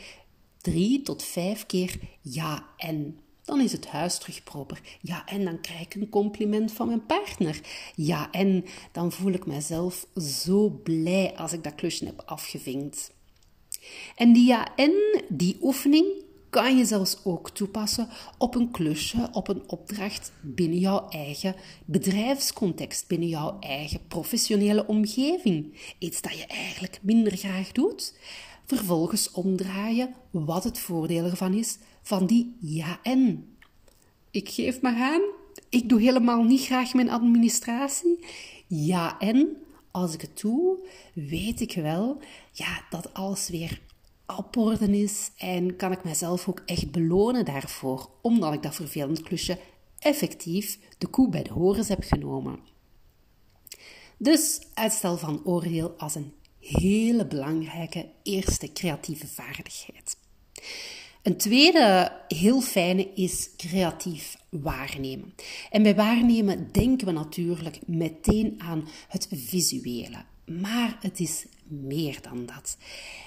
drie 0.60 1.02
tot 1.02 1.22
vijf 1.22 1.66
keer 1.66 1.98
ja 2.20 2.66
en. 2.76 3.16
Dan 3.44 3.60
is 3.60 3.72
het 3.72 3.86
huis 3.86 4.18
terug 4.18 4.42
proper. 4.42 4.80
Ja, 5.00 5.26
en 5.26 5.44
dan 5.44 5.60
krijg 5.60 5.80
ik 5.80 5.94
een 5.94 6.08
compliment 6.08 6.72
van 6.72 6.86
mijn 6.86 7.06
partner. 7.06 7.60
Ja, 7.94 8.30
en 8.30 8.64
dan 8.92 9.12
voel 9.12 9.32
ik 9.32 9.46
mezelf 9.46 10.06
zo 10.16 10.68
blij 10.68 11.34
als 11.36 11.52
ik 11.52 11.64
dat 11.64 11.74
klusje 11.74 12.04
heb 12.04 12.22
afgevinkt. 12.24 13.12
En 14.16 14.32
die 14.32 14.46
ja 14.46 14.76
en, 14.76 15.24
die 15.28 15.56
oefening, 15.60 16.06
kan 16.52 16.76
je 16.76 16.84
zelfs 16.84 17.16
ook 17.24 17.50
toepassen 17.50 18.08
op 18.38 18.54
een 18.54 18.70
klusje, 18.70 19.28
op 19.32 19.48
een 19.48 19.62
opdracht 19.66 20.32
binnen 20.40 20.78
jouw 20.78 21.08
eigen 21.08 21.54
bedrijfscontext, 21.84 23.08
binnen 23.08 23.28
jouw 23.28 23.56
eigen 23.60 24.00
professionele 24.08 24.86
omgeving. 24.86 25.74
Iets 25.98 26.20
dat 26.20 26.38
je 26.38 26.46
eigenlijk 26.46 26.98
minder 27.02 27.36
graag 27.36 27.72
doet. 27.72 28.14
Vervolgens 28.64 29.30
omdraaien 29.30 30.14
wat 30.30 30.64
het 30.64 30.78
voordeel 30.78 31.24
ervan 31.24 31.54
is 31.54 31.78
van 32.02 32.26
die 32.26 32.56
ja 32.60 32.98
en. 33.02 33.54
Ik 34.30 34.48
geef 34.48 34.80
maar 34.80 34.96
aan, 34.96 35.22
ik 35.68 35.88
doe 35.88 36.00
helemaal 36.00 36.42
niet 36.42 36.64
graag 36.64 36.94
mijn 36.94 37.10
administratie. 37.10 38.24
Ja 38.66 39.18
en 39.18 39.56
als 39.90 40.14
ik 40.14 40.20
het 40.20 40.40
doe, 40.40 40.88
weet 41.14 41.60
ik 41.60 41.74
wel 41.74 42.18
ja, 42.52 42.84
dat 42.90 43.14
alles 43.14 43.48
weer 43.48 43.80
op 44.38 44.56
orde 44.56 44.98
is 44.98 45.30
en 45.36 45.76
kan 45.76 45.92
ik 45.92 46.04
mezelf 46.04 46.48
ook 46.48 46.62
echt 46.66 46.90
belonen 46.90 47.44
daarvoor, 47.44 48.10
omdat 48.22 48.52
ik 48.52 48.62
dat 48.62 48.74
vervelend 48.74 49.22
klusje 49.22 49.58
effectief 49.98 50.78
de 50.98 51.06
koe 51.06 51.28
bij 51.28 51.42
de 51.42 51.52
horens 51.52 51.88
heb 51.88 52.02
genomen. 52.02 52.58
Dus 54.16 54.60
uitstel 54.74 55.16
van 55.16 55.44
oordeel 55.44 55.94
als 55.96 56.14
een 56.14 56.32
hele 56.60 57.26
belangrijke 57.26 58.08
eerste 58.22 58.72
creatieve 58.72 59.26
vaardigheid. 59.26 60.16
Een 61.22 61.36
tweede 61.36 62.12
heel 62.28 62.60
fijne 62.60 63.12
is 63.14 63.50
creatief 63.56 64.36
waarnemen. 64.48 65.34
En 65.70 65.82
bij 65.82 65.94
waarnemen 65.94 66.72
denken 66.72 67.06
we 67.06 67.12
natuurlijk 67.12 67.78
meteen 67.86 68.54
aan 68.58 68.88
het 69.08 69.28
visuele. 69.30 70.24
Maar 70.46 70.98
het 71.00 71.20
is 71.20 71.46
meer 71.68 72.18
dan 72.22 72.46
dat. 72.46 72.76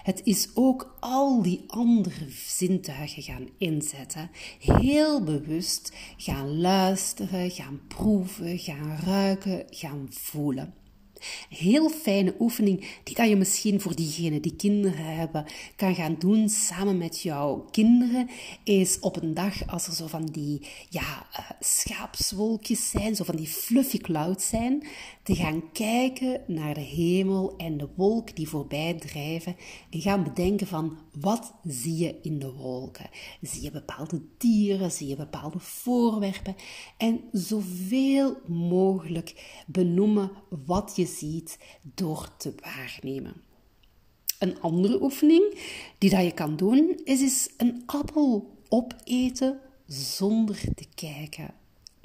Het 0.04 0.22
is 0.24 0.50
ook 0.54 0.98
al 1.00 1.42
die 1.42 1.64
andere 1.68 2.30
zintuigen 2.30 3.24
gaan 3.24 3.50
inzetten. 3.58 4.30
Heel 4.60 5.24
bewust 5.24 5.94
gaan 6.18 6.58
luisteren, 6.58 7.52
gaan 7.52 7.82
proeven, 7.88 8.60
gaan 8.60 9.00
ruiken, 9.06 9.64
gaan 9.70 10.08
voelen 10.10 10.74
heel 11.50 11.90
fijne 11.90 12.36
oefening 12.40 13.00
die 13.04 13.16
dat 13.16 13.30
je 13.30 13.36
misschien 13.36 13.82
voor 13.82 13.96
diegenen 13.96 14.42
die 14.42 14.56
kinderen 14.56 15.16
hebben 15.16 15.46
kan 15.76 15.96
gaan 15.96 16.16
doen 16.20 16.50
samen 16.50 16.98
met 16.98 17.22
jouw 17.22 17.68
kinderen 17.72 18.30
is 18.64 19.00
op 19.00 19.22
een 19.22 19.34
dag 19.34 19.68
als 19.68 19.88
er 19.88 19.94
zo 19.94 20.08
van 20.08 20.26
die 20.26 20.68
ja, 20.90 21.28
uh, 21.40 21.50
schaapswolkjes 21.60 22.90
zijn, 22.90 23.16
zo 23.16 23.24
van 23.24 23.36
die 23.36 23.48
fluffy 23.48 23.98
clouds 23.98 24.48
zijn, 24.48 24.88
te 25.26 25.36
gaan 25.36 25.72
kijken 25.72 26.42
naar 26.48 26.74
de 26.74 26.82
hemel 26.82 27.54
en 27.58 27.78
de 27.78 27.88
wolk 27.96 28.36
die 28.36 28.50
voorbij 28.50 28.94
drijven 28.94 29.56
en 29.90 30.02
gaan 30.02 30.24
bedenken 30.24 30.68
van 30.68 30.98
wat 31.20 31.54
zie 31.64 31.98
je 31.98 32.20
in 32.22 32.40
de 32.40 32.52
wolken? 32.52 33.10
Zie 33.42 33.62
je 33.62 33.72
bepaalde 33.72 34.22
dieren, 34.38 34.92
zie 34.92 35.08
je 35.08 35.16
bepaalde 35.16 35.60
voorwerpen 35.60 36.56
en 36.98 37.22
zoveel 37.32 38.38
mogelijk 38.48 39.64
benoemen 39.68 40.32
wat 40.66 40.94
je 40.96 41.06
ziet 41.06 41.60
door 41.82 42.38
te 42.38 42.54
waarnemen. 42.60 43.34
Een 44.40 44.62
andere 44.62 45.02
oefening 45.02 45.60
die 45.98 46.10
dat 46.10 46.24
je 46.24 46.34
kan 46.34 46.56
doen 46.56 47.00
is, 47.04 47.22
is 47.22 47.50
een 47.58 47.84
appel 47.86 48.58
opeten 48.70 49.60
zonder 49.88 50.62
te 50.76 50.86
kijken 50.96 51.54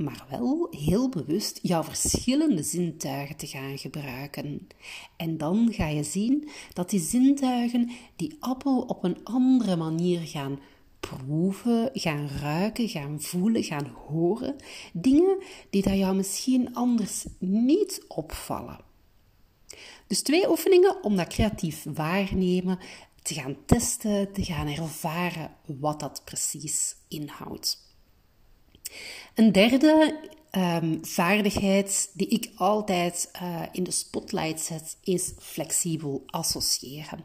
maar 0.00 0.26
wel 0.30 0.66
heel 0.70 1.08
bewust 1.08 1.58
jouw 1.62 1.82
verschillende 1.82 2.62
zintuigen 2.62 3.36
te 3.36 3.46
gaan 3.46 3.78
gebruiken. 3.78 4.68
En 5.16 5.36
dan 5.36 5.72
ga 5.72 5.86
je 5.86 6.02
zien 6.02 6.48
dat 6.72 6.90
die 6.90 7.00
zintuigen 7.00 7.90
die 8.16 8.36
appel 8.40 8.80
op 8.80 9.04
een 9.04 9.24
andere 9.24 9.76
manier 9.76 10.20
gaan 10.20 10.58
proeven, 11.00 11.90
gaan 11.92 12.28
ruiken, 12.28 12.88
gaan 12.88 13.20
voelen, 13.20 13.64
gaan 13.64 13.86
horen. 13.86 14.56
Dingen 14.92 15.42
die 15.70 15.82
dat 15.82 15.96
jou 15.96 16.16
misschien 16.16 16.74
anders 16.74 17.26
niet 17.38 18.04
opvallen. 18.08 18.80
Dus 20.06 20.22
twee 20.22 20.50
oefeningen 20.50 21.04
om 21.04 21.16
dat 21.16 21.28
creatief 21.28 21.86
waarnemen 21.94 22.78
te 23.22 23.34
gaan 23.34 23.56
testen, 23.66 24.32
te 24.32 24.44
gaan 24.44 24.66
ervaren 24.66 25.50
wat 25.66 26.00
dat 26.00 26.22
precies 26.24 26.96
inhoudt. 27.08 27.89
Een 29.34 29.52
derde 29.52 30.18
um, 30.56 30.98
vaardigheid 31.02 32.10
die 32.12 32.28
ik 32.28 32.50
altijd 32.54 33.30
uh, 33.42 33.62
in 33.72 33.82
de 33.82 33.90
spotlight 33.90 34.60
zet, 34.60 34.96
is 35.04 35.32
flexibel 35.38 36.22
associëren. 36.26 37.24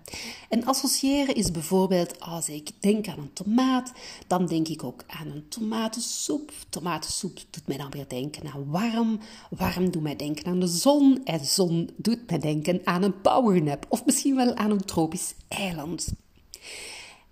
En 0.49 0.65
associëren 0.65 1.35
is 1.35 1.51
bijvoorbeeld 1.51 2.19
als 2.19 2.49
ik 2.49 2.69
denk 2.79 3.07
aan 3.07 3.19
een 3.19 3.33
tomaat, 3.33 3.91
dan 4.27 4.45
denk 4.45 4.67
ik 4.67 4.83
ook 4.83 5.03
aan 5.07 5.27
een 5.27 5.47
tomatensoep. 5.49 6.51
Tomatensoep 6.69 7.39
doet 7.49 7.67
mij 7.67 7.77
dan 7.77 7.91
weer 7.91 8.07
denken 8.07 8.51
aan 8.53 8.69
warm. 8.69 9.19
Warm 9.49 9.91
doet 9.91 10.03
mij 10.03 10.15
denken 10.15 10.45
aan 10.45 10.59
de 10.59 10.67
zon. 10.67 11.21
En 11.25 11.45
zon 11.45 11.89
doet 11.95 12.29
mij 12.29 12.39
denken 12.39 12.81
aan 12.83 13.03
een 13.03 13.21
powernap. 13.21 13.85
Of 13.89 14.05
misschien 14.05 14.35
wel 14.35 14.55
aan 14.55 14.71
een 14.71 14.85
tropisch 14.85 15.33
eiland. 15.47 16.13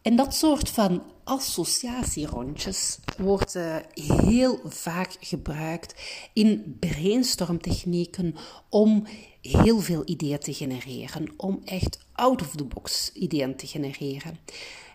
En 0.03 0.15
dat 0.15 0.35
soort 0.35 0.69
van 0.69 1.03
associatierondjes 1.23 2.99
wordt 3.17 3.55
uh, 3.55 3.75
heel 3.93 4.59
vaak 4.63 5.15
gebruikt 5.19 5.95
in 6.33 6.77
brainstormtechnieken 6.79 8.35
om 8.69 9.07
heel 9.41 9.79
veel 9.79 10.01
ideeën 10.05 10.39
te 10.39 10.53
genereren, 10.53 11.33
om 11.37 11.61
echt 11.65 11.99
out 12.13 12.41
of 12.41 12.55
the 12.55 12.63
box 12.63 13.11
ideeën 13.13 13.55
te 13.55 13.67
genereren. 13.67 14.39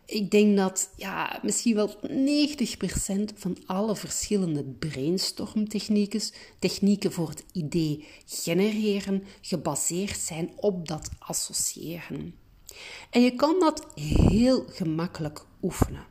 ik 0.07 0.31
denk 0.31 0.57
dat 0.57 0.91
ja, 0.97 1.41
misschien 1.43 1.75
wel 1.75 1.95
90% 2.03 3.35
van 3.35 3.57
alle 3.67 3.97
verschillende 3.97 4.65
brainstormtechnieken, 4.65 6.21
technieken 6.59 7.13
voor 7.13 7.29
het 7.29 7.45
idee 7.53 8.07
genereren, 8.27 9.25
gebaseerd 9.41 10.19
zijn 10.19 10.53
op 10.57 10.89
dat 10.89 11.11
associëren. 11.19 12.35
En 13.11 13.23
je 13.23 13.35
kan 13.35 13.61
dat 13.61 13.87
heel 13.95 14.65
gemakkelijk 14.69 15.45
oefenen. 15.63 16.07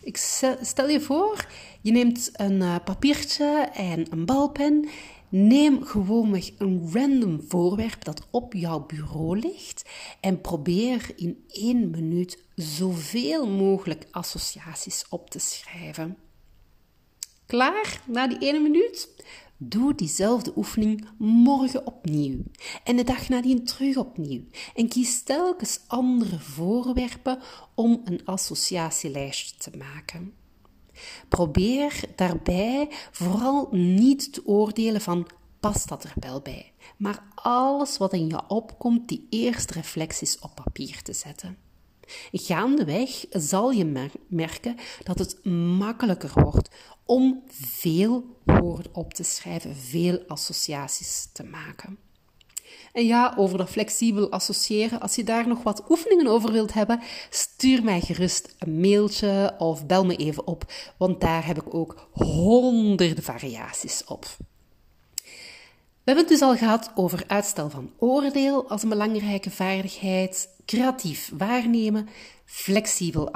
Ik 0.00 0.16
stel 0.62 0.88
je 0.88 1.00
voor, 1.00 1.46
je 1.80 1.92
neemt 1.92 2.30
een 2.32 2.62
eh, 2.62 2.76
papiertje 2.84 3.70
en 3.74 4.06
een 4.10 4.24
balpen 4.24 4.88
Neem 5.34 5.84
gewoonweg 5.84 6.50
een 6.58 6.90
random 6.92 7.44
voorwerp 7.48 8.04
dat 8.04 8.26
op 8.30 8.52
jouw 8.52 8.86
bureau 8.86 9.38
ligt 9.38 9.84
en 10.20 10.40
probeer 10.40 11.12
in 11.16 11.44
één 11.48 11.90
minuut 11.90 12.42
zoveel 12.54 13.48
mogelijk 13.48 14.06
associaties 14.10 15.04
op 15.08 15.30
te 15.30 15.38
schrijven. 15.38 16.18
Klaar 17.46 18.00
na 18.06 18.26
die 18.26 18.38
ene 18.38 18.58
minuut? 18.58 19.08
Doe 19.64 19.94
diezelfde 19.94 20.52
oefening 20.56 21.08
morgen 21.18 21.86
opnieuw 21.86 22.42
en 22.84 22.96
de 22.96 23.04
dag 23.04 23.28
nadien 23.28 23.64
terug 23.64 23.96
opnieuw. 23.96 24.42
En 24.74 24.88
kies 24.88 25.22
telkens 25.22 25.80
andere 25.86 26.38
voorwerpen 26.38 27.38
om 27.74 28.00
een 28.04 28.24
associatielijstje 28.24 29.56
te 29.56 29.76
maken. 29.76 30.32
Probeer 31.28 32.00
daarbij 32.16 32.88
vooral 33.10 33.68
niet 33.70 34.32
te 34.32 34.46
oordelen 34.46 35.00
van 35.00 35.26
past 35.60 35.88
dat 35.88 36.04
er 36.04 36.12
wel 36.20 36.40
bij, 36.40 36.72
maar 36.96 37.22
alles 37.34 37.98
wat 37.98 38.12
in 38.12 38.26
je 38.26 38.48
opkomt, 38.48 39.08
die 39.08 39.26
eerste 39.30 39.72
reflecties 39.72 40.38
op 40.38 40.54
papier 40.54 41.02
te 41.02 41.12
zetten. 41.12 41.61
Gaandeweg 42.32 43.24
zal 43.30 43.70
je 43.70 44.12
merken 44.28 44.76
dat 45.02 45.18
het 45.18 45.44
makkelijker 45.78 46.32
wordt 46.34 46.70
om 47.04 47.42
veel 47.50 48.24
woorden 48.44 48.94
op 48.94 49.14
te 49.14 49.22
schrijven, 49.22 49.76
veel 49.76 50.24
associaties 50.26 51.28
te 51.32 51.44
maken. 51.44 51.98
En 52.92 53.06
ja, 53.06 53.34
over 53.36 53.58
dat 53.58 53.70
flexibel 53.70 54.30
associëren, 54.30 55.00
als 55.00 55.14
je 55.14 55.24
daar 55.24 55.48
nog 55.48 55.62
wat 55.62 55.84
oefeningen 55.88 56.26
over 56.26 56.52
wilt 56.52 56.72
hebben, 56.72 57.00
stuur 57.30 57.84
mij 57.84 58.00
gerust 58.00 58.54
een 58.58 58.80
mailtje 58.80 59.54
of 59.58 59.86
bel 59.86 60.04
me 60.04 60.16
even 60.16 60.46
op, 60.46 60.72
want 60.96 61.20
daar 61.20 61.46
heb 61.46 61.56
ik 61.56 61.74
ook 61.74 62.08
honderden 62.12 63.24
variaties 63.24 64.04
op. 64.04 64.26
We 66.04 66.10
hebben 66.10 66.24
het 66.24 66.40
dus 66.40 66.48
al 66.48 66.56
gehad 66.56 66.90
over 66.94 67.24
uitstel 67.26 67.70
van 67.70 67.90
oordeel 67.98 68.68
als 68.68 68.82
een 68.82 68.88
belangrijke 68.88 69.50
vaardigheid, 69.50 70.51
creatief 70.64 71.30
waarnemen, 71.36 72.08
flexibel 72.44 73.32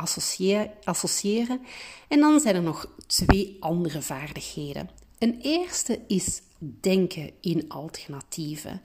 associëren 0.85 1.61
en 2.09 2.21
dan 2.21 2.41
zijn 2.41 2.55
er 2.55 2.63
nog 2.63 2.95
twee 3.07 3.57
andere 3.61 4.03
vaardigheden. 4.03 4.91
Een 5.19 5.41
eerste 5.41 6.01
is 6.07 6.43
denken 6.59 7.31
in 7.41 7.69
alternatieven, 7.69 8.83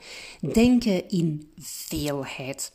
denken 0.53 1.09
in 1.09 1.51
veelheid. 1.57 2.73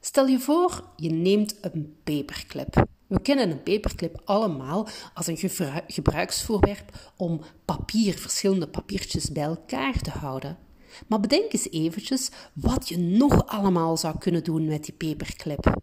Stel 0.00 0.26
je 0.26 0.38
voor, 0.38 0.84
je 0.96 1.10
neemt 1.10 1.56
een 1.60 1.96
paperclip. 2.04 2.86
We 3.06 3.20
kennen 3.20 3.50
een 3.50 3.62
paperclip 3.62 4.20
allemaal 4.24 4.88
als 5.14 5.26
een 5.26 5.38
gebruiksvoorwerp 5.86 7.12
om 7.16 7.40
papier, 7.64 8.18
verschillende 8.18 8.68
papiertjes 8.68 9.32
bij 9.32 9.42
elkaar 9.42 10.00
te 10.00 10.10
houden. 10.10 10.58
Maar 11.06 11.20
bedenk 11.20 11.52
eens 11.52 11.70
eventjes 11.70 12.30
wat 12.52 12.88
je 12.88 12.98
nog 12.98 13.46
allemaal 13.46 13.96
zou 13.96 14.18
kunnen 14.18 14.44
doen 14.44 14.64
met 14.66 14.84
die 14.84 14.94
paperclip. 14.94 15.80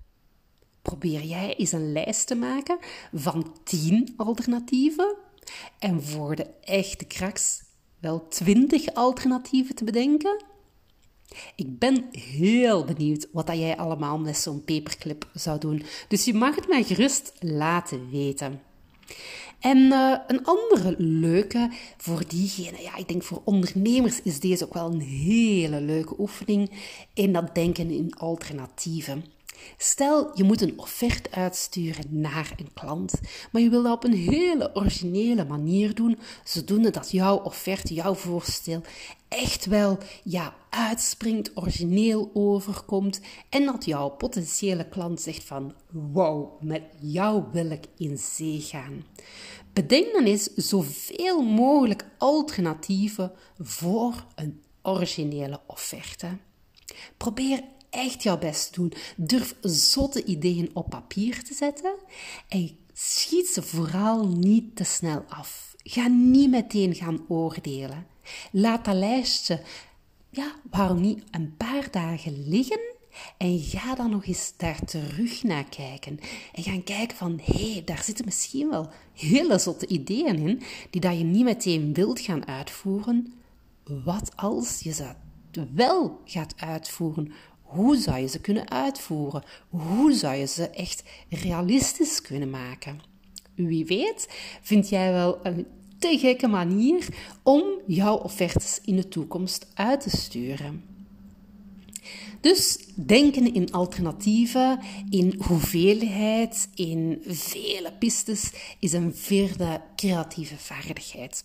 Probeer 0.82 1.24
jij 1.24 1.56
eens 1.56 1.72
een 1.72 1.92
lijst 1.92 2.28
te 2.28 2.36
maken 2.36 2.78
van 3.14 3.54
10 3.64 4.14
alternatieven 4.18 5.16
en 5.80 6.04
voor 6.04 6.36
de 6.36 6.48
echte 6.62 7.06
kraks 7.06 7.62
wel 8.00 8.28
20 8.28 8.94
alternatieven 8.94 9.76
te 9.76 9.84
bedenken? 9.84 10.44
Ik 11.56 11.80
ben 11.80 12.06
heel 12.12 12.86
benieuwd 12.86 13.28
wat 13.32 13.48
jij 13.48 13.78
allemaal 13.78 14.20
met 14.20 14.38
zo'n 14.38 14.64
paperclip 14.64 15.30
zou 15.34 15.60
doen. 15.60 15.84
Dus 16.08 16.26
je 16.26 16.34
mag 16.34 16.56
het 16.56 16.68
mij 16.68 16.84
gerust 16.84 17.34
laten 17.40 18.10
weten. 18.10 18.62
En 19.60 19.78
uh, 19.78 20.16
een 20.28 20.46
andere 20.46 20.96
leuke 20.98 21.70
voor 21.98 22.24
diegene, 22.28 22.82
ja, 22.82 22.96
ik 22.96 23.08
denk 23.08 23.24
voor 23.24 23.42
ondernemers 23.44 24.22
is 24.22 24.40
deze 24.40 24.66
ook 24.66 24.74
wel 24.74 24.92
een 24.92 25.02
hele 25.02 25.82
leuke 25.82 26.16
oefening 26.20 26.72
in 27.14 27.34
dat 27.34 27.56
denken 27.56 27.92
in 27.92 28.14
alternatieven. 28.18 29.24
Stel, 29.78 30.32
je 30.34 30.44
moet 30.44 30.62
een 30.62 30.80
offerte 30.80 31.32
uitsturen 31.32 32.06
naar 32.10 32.54
een 32.58 32.74
klant, 32.74 33.14
maar 33.52 33.62
je 33.62 33.70
wil 33.70 33.84
dat 33.84 33.94
op 33.94 34.04
een 34.04 34.14
hele 34.14 34.76
originele 34.76 35.46
manier 35.46 35.96
doen, 35.96 36.20
zodoende 36.44 36.90
dat 36.90 37.12
jouw 37.12 37.38
offerte, 37.38 37.94
jouw 37.94 38.14
voorstel 38.14 38.82
echt 39.28 39.66
wel 39.66 39.98
ja, 40.24 40.56
uitspringt, 40.70 41.52
origineel 41.58 42.32
overkomt 42.34 43.22
en 43.50 43.66
dat 43.66 43.86
jouw 43.86 44.10
potentiële 44.10 44.88
klant 44.88 45.22
zegt 45.22 45.44
van 45.44 45.74
wow, 45.90 46.62
met 46.62 46.84
jou 47.00 47.44
wil 47.52 47.70
ik 47.70 47.86
in 47.98 48.18
zee 48.18 48.62
gaan. 48.62 49.06
Bedenk 49.74 50.14
dan 50.14 50.24
eens 50.24 50.54
zoveel 50.56 51.42
mogelijk 51.42 52.06
alternatieven 52.18 53.32
voor 53.60 54.26
een 54.36 54.62
originele 54.82 55.60
offerte. 55.68 56.38
Probeer 57.18 57.64
echt 57.90 58.24
jouw 58.24 58.38
best 58.38 58.74
doen. 58.74 58.94
Durf 59.18 59.56
zotte 59.62 60.24
ideeën 60.24 60.70
op 60.74 60.90
papier 60.90 61.44
te 61.44 61.54
zetten 61.54 61.94
en 62.48 62.78
schiet 62.94 63.48
ze 63.48 63.62
vooral 63.62 64.28
niet 64.28 64.76
te 64.76 64.84
snel 64.84 65.24
af. 65.28 65.76
Ga 65.84 66.08
niet 66.08 66.50
meteen 66.50 66.96
gaan 66.96 67.26
oordelen. 67.28 68.08
Laat 68.52 68.86
dat 68.86 68.96
lijstje, 68.96 69.62
ja, 70.30 70.56
waarom 70.70 71.02
niet, 71.02 71.24
een 71.32 71.56
paar 71.58 71.92
dagen 71.92 72.48
liggen 72.48 72.80
en 73.38 73.60
ga 73.60 73.96
dan 73.96 74.10
nog 74.10 74.26
eens 74.26 74.54
daar 74.58 74.86
terug 74.86 75.44
naar 75.44 75.64
kijken. 75.64 76.20
En 76.54 76.64
gaan 76.64 76.84
kijken 76.84 77.18
van, 77.18 77.40
hé, 77.44 77.72
hey, 77.72 77.84
daar 77.86 78.04
zitten 78.04 78.26
misschien 78.26 78.70
wel 78.70 78.90
hele 79.14 79.60
zotte 79.60 79.88
ideeën 79.88 80.48
in, 80.48 80.62
die 80.90 81.02
dat 81.02 81.18
je 81.18 81.24
niet 81.24 81.44
meteen 81.44 81.94
wilt 81.94 82.20
gaan 82.20 82.48
uitvoeren. 82.48 83.34
Wat 83.84 84.32
als 84.36 84.80
je 84.80 84.92
ze 84.92 85.14
wel 85.74 86.22
gaat 86.26 86.54
uitvoeren? 86.58 87.32
Hoe 87.70 87.98
zou 87.98 88.20
je 88.20 88.28
ze 88.28 88.40
kunnen 88.40 88.70
uitvoeren? 88.70 89.44
Hoe 89.70 90.14
zou 90.14 90.36
je 90.36 90.48
ze 90.48 90.70
echt 90.70 91.04
realistisch 91.30 92.22
kunnen 92.22 92.50
maken? 92.50 93.02
Wie 93.56 93.86
weet, 93.86 94.28
vind 94.62 94.90
jij 94.90 95.12
wel 95.12 95.40
een 95.44 95.68
te 96.00 96.18
gekke 96.20 96.48
manier 96.48 97.08
om 97.44 97.64
jouw 97.88 98.16
offertes 98.16 98.80
in 98.86 98.96
de 98.96 99.08
toekomst 99.08 99.68
uit 99.74 100.02
te 100.02 100.10
sturen. 100.10 100.84
Dus 102.42 102.78
denken 102.96 103.54
in 103.54 103.72
alternatieven, 103.72 104.80
in 105.10 105.42
hoeveelheid, 105.48 106.70
in 106.76 107.22
vele 107.26 107.94
pistes 108.00 108.52
is 108.80 108.94
een 108.94 109.16
vierde 109.16 109.82
creatieve 109.96 110.58
vaardigheid. 110.58 111.44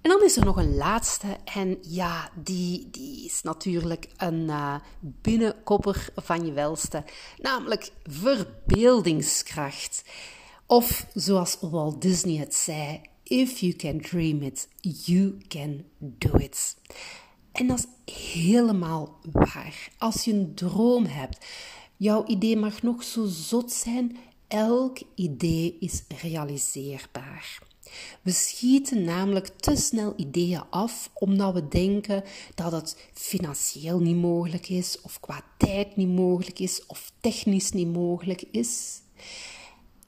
En 0.00 0.10
dan 0.10 0.24
is 0.24 0.36
er 0.36 0.44
nog 0.44 0.56
een 0.56 0.76
laatste, 0.76 1.36
en 1.44 1.78
ja, 1.80 2.30
die, 2.34 2.88
die 2.90 3.24
is 3.24 3.42
natuurlijk 3.42 4.08
een 4.16 4.40
uh, 4.40 4.74
binnenkopper 5.00 6.08
van 6.16 6.46
je 6.46 6.52
welste, 6.52 7.04
namelijk 7.38 7.90
verbeeldingskracht. 8.02 10.04
Of 10.66 11.06
zoals 11.14 11.58
Walt 11.60 12.02
Disney 12.02 12.36
het 12.36 12.54
zei, 12.54 13.00
if 13.22 13.58
you 13.58 13.72
can 13.72 14.00
dream 14.00 14.42
it, 14.42 14.68
you 14.80 15.38
can 15.48 15.84
do 15.98 16.36
it. 16.36 16.76
En 17.52 17.66
dat 17.66 17.78
is 17.78 17.86
helemaal 18.14 19.18
waar. 19.32 19.88
Als 19.98 20.24
je 20.24 20.32
een 20.32 20.54
droom 20.54 21.04
hebt, 21.04 21.46
jouw 21.96 22.26
idee 22.26 22.56
mag 22.56 22.82
nog 22.82 23.02
zo 23.02 23.26
zot 23.26 23.72
zijn, 23.72 24.16
elk 24.48 24.98
idee 25.14 25.76
is 25.80 26.02
realiseerbaar. 26.22 27.69
We 28.22 28.30
schieten 28.30 29.04
namelijk 29.04 29.46
te 29.46 29.76
snel 29.76 30.12
ideeën 30.16 30.62
af 30.70 31.10
omdat 31.14 31.54
we 31.54 31.68
denken 31.68 32.24
dat 32.54 32.72
het 32.72 32.96
financieel 33.12 33.98
niet 33.98 34.16
mogelijk 34.16 34.68
is, 34.68 35.00
of 35.00 35.20
qua 35.20 35.44
tijd 35.58 35.96
niet 35.96 36.08
mogelijk 36.08 36.58
is, 36.58 36.86
of 36.86 37.12
technisch 37.20 37.70
niet 37.70 37.92
mogelijk 37.92 38.44
is. 38.50 39.00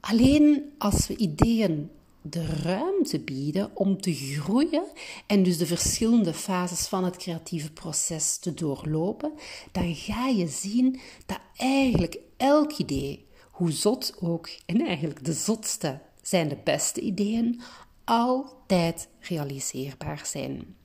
Alleen 0.00 0.72
als 0.78 1.06
we 1.06 1.16
ideeën 1.16 1.90
de 2.22 2.46
ruimte 2.46 3.20
bieden 3.20 3.70
om 3.74 4.00
te 4.00 4.14
groeien 4.14 4.84
en 5.26 5.42
dus 5.42 5.58
de 5.58 5.66
verschillende 5.66 6.34
fases 6.34 6.86
van 6.86 7.04
het 7.04 7.16
creatieve 7.16 7.72
proces 7.72 8.36
te 8.36 8.54
doorlopen, 8.54 9.32
dan 9.72 9.94
ga 9.94 10.26
je 10.26 10.48
zien 10.48 11.00
dat 11.26 11.40
eigenlijk 11.56 12.18
elk 12.36 12.72
idee, 12.72 13.26
hoe 13.50 13.70
zot 13.70 14.14
ook, 14.20 14.48
en 14.66 14.86
eigenlijk 14.86 15.24
de 15.24 15.32
zotste 15.32 16.00
zijn 16.22 16.48
de 16.48 16.58
beste 16.64 17.00
ideeën, 17.00 17.60
altijd 18.04 19.08
realiseerbaar 19.20 20.22
zijn. 20.24 20.76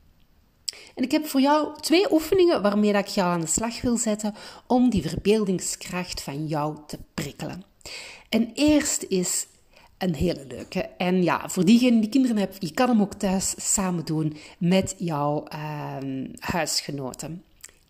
En 0.94 1.04
ik 1.04 1.10
heb 1.10 1.26
voor 1.26 1.40
jou 1.40 1.80
twee 1.80 2.12
oefeningen 2.12 2.62
waarmee 2.62 2.92
ik 2.92 3.06
jou 3.06 3.28
aan 3.28 3.40
de 3.40 3.46
slag 3.46 3.80
wil 3.80 3.96
zetten 3.96 4.34
om 4.66 4.90
die 4.90 5.08
verbeeldingskracht 5.08 6.22
van 6.22 6.46
jou 6.46 6.76
te 6.86 6.98
prikkelen. 7.14 7.64
En 8.28 8.50
eerst 8.54 9.02
is 9.02 9.46
een 9.98 10.14
hele 10.14 10.46
leuke. 10.48 10.80
En 10.80 11.22
ja, 11.22 11.48
voor 11.48 11.64
diegenen 11.64 12.00
die 12.00 12.08
kinderen 12.08 12.36
hebben, 12.36 12.56
je 12.60 12.72
kan 12.72 12.88
hem 12.88 13.00
ook 13.00 13.14
thuis 13.14 13.54
samen 13.56 14.04
doen 14.04 14.36
met 14.58 14.94
jouw 14.98 15.44
uh, 15.54 15.96
huisgenoten. 16.38 17.44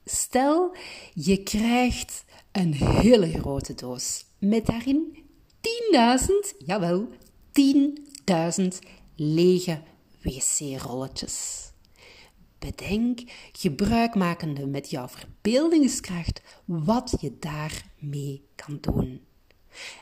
Stel, 0.05 0.77
je 1.15 1.43
krijgt 1.43 2.25
een 2.53 2.75
hele 2.75 3.31
grote 3.31 3.75
doos 3.75 4.25
met 4.39 4.67
daarin 4.67 5.25
10.000, 5.61 6.57
jawel, 6.67 7.09
10.000 7.59 8.69
lege 9.15 9.81
wc-rolletjes. 10.23 11.71
Bedenk, 12.59 13.21
gebruikmakende 13.53 14.67
met 14.67 14.91
jouw 14.91 15.09
verbeeldingskracht, 15.09 16.43
wat 16.65 17.15
je 17.21 17.37
daarmee 17.39 18.45
kan 18.55 18.79
doen. 18.81 19.21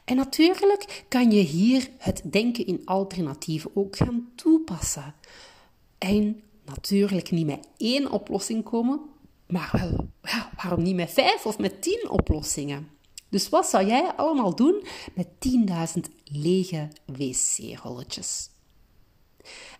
En 0.05 0.17
natuurlijk 0.17 1.05
kan 1.09 1.31
je 1.31 1.43
hier 1.43 1.91
het 1.99 2.23
denken 2.25 2.67
in 2.67 2.83
alternatieven 2.85 3.71
ook 3.75 3.97
gaan 3.97 4.29
toepassen. 4.35 5.15
En 5.99 6.43
natuurlijk 6.65 7.31
niet 7.31 7.47
met 7.47 7.69
één 7.77 8.11
oplossing 8.11 8.65
komen, 8.65 9.01
maar 9.47 9.71
wel, 9.73 10.09
ja, 10.23 10.51
waarom 10.57 10.83
niet 10.83 10.97
met 10.97 11.11
vijf 11.11 11.47
of 11.47 11.59
met 11.59 11.83
tien 11.83 12.09
oplossingen? 12.09 12.96
Dus 13.37 13.49
wat 13.49 13.67
zou 13.67 13.87
jij 13.87 14.13
allemaal 14.13 14.55
doen 14.55 14.87
met 15.15 15.27
10.000 15.97 16.01
lege 16.25 16.89
wc-rolletjes? 17.05 18.51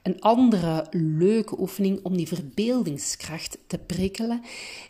Een 0.03 0.21
andere 0.21 0.87
leuke 0.91 1.61
oefening 1.61 2.01
om 2.03 2.17
die 2.17 2.27
verbeeldingskracht 2.27 3.59
te 3.67 3.79
prikkelen 3.79 4.43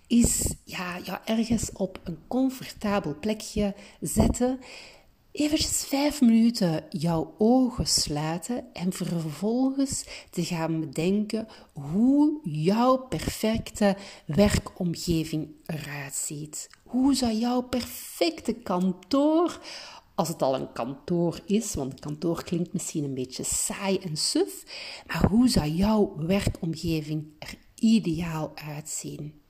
is 0.06 0.54
ja, 0.64 0.96
ja, 1.04 1.22
ergens 1.24 1.72
op 1.72 2.00
een 2.04 2.18
comfortabel 2.26 3.16
plekje 3.20 3.74
zetten. 4.00 4.60
Eventjes 5.36 5.84
vijf 5.84 6.20
minuten 6.20 6.84
jouw 6.90 7.34
ogen 7.38 7.86
sluiten 7.86 8.64
en 8.72 8.92
vervolgens 8.92 10.04
te 10.30 10.44
gaan 10.44 10.80
bedenken 10.80 11.48
hoe 11.72 12.40
jouw 12.42 12.96
perfecte 12.96 13.96
werkomgeving 14.26 15.48
eruit 15.66 16.14
ziet. 16.14 16.70
Hoe 16.84 17.14
zou 17.14 17.32
jouw 17.32 17.62
perfecte 17.62 18.52
kantoor 18.52 19.60
als 20.14 20.28
het 20.28 20.42
al 20.42 20.54
een 20.54 20.72
kantoor 20.72 21.40
is, 21.46 21.74
want 21.74 22.00
kantoor 22.00 22.44
klinkt 22.44 22.72
misschien 22.72 23.04
een 23.04 23.14
beetje 23.14 23.44
saai 23.44 23.98
en 23.98 24.16
suf, 24.16 24.64
maar 25.06 25.26
hoe 25.28 25.48
zou 25.48 25.68
jouw 25.68 26.14
werkomgeving 26.16 27.26
er 27.38 27.54
ideaal 27.74 28.52
uitzien? 28.54 29.40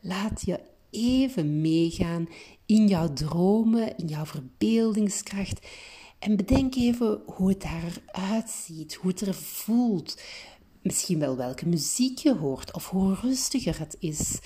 Laat 0.00 0.42
je 0.42 0.69
even 0.90 1.60
meegaan 1.60 2.28
in 2.66 2.88
jouw 2.88 3.12
dromen, 3.12 3.96
in 3.96 4.06
jouw 4.06 4.26
verbeeldingskracht 4.26 5.66
en 6.18 6.36
bedenk 6.36 6.74
even 6.74 7.22
hoe 7.26 7.48
het 7.48 7.64
eruit 7.64 8.50
ziet, 8.50 8.94
hoe 8.94 9.10
het 9.10 9.20
er 9.20 9.34
voelt. 9.34 10.20
Misschien 10.82 11.18
wel 11.18 11.36
welke 11.36 11.68
muziek 11.68 12.18
je 12.18 12.36
hoort 12.36 12.72
of 12.74 12.88
hoe 12.88 13.14
rustiger 13.14 13.78
het 13.78 13.96
is, 13.98 14.38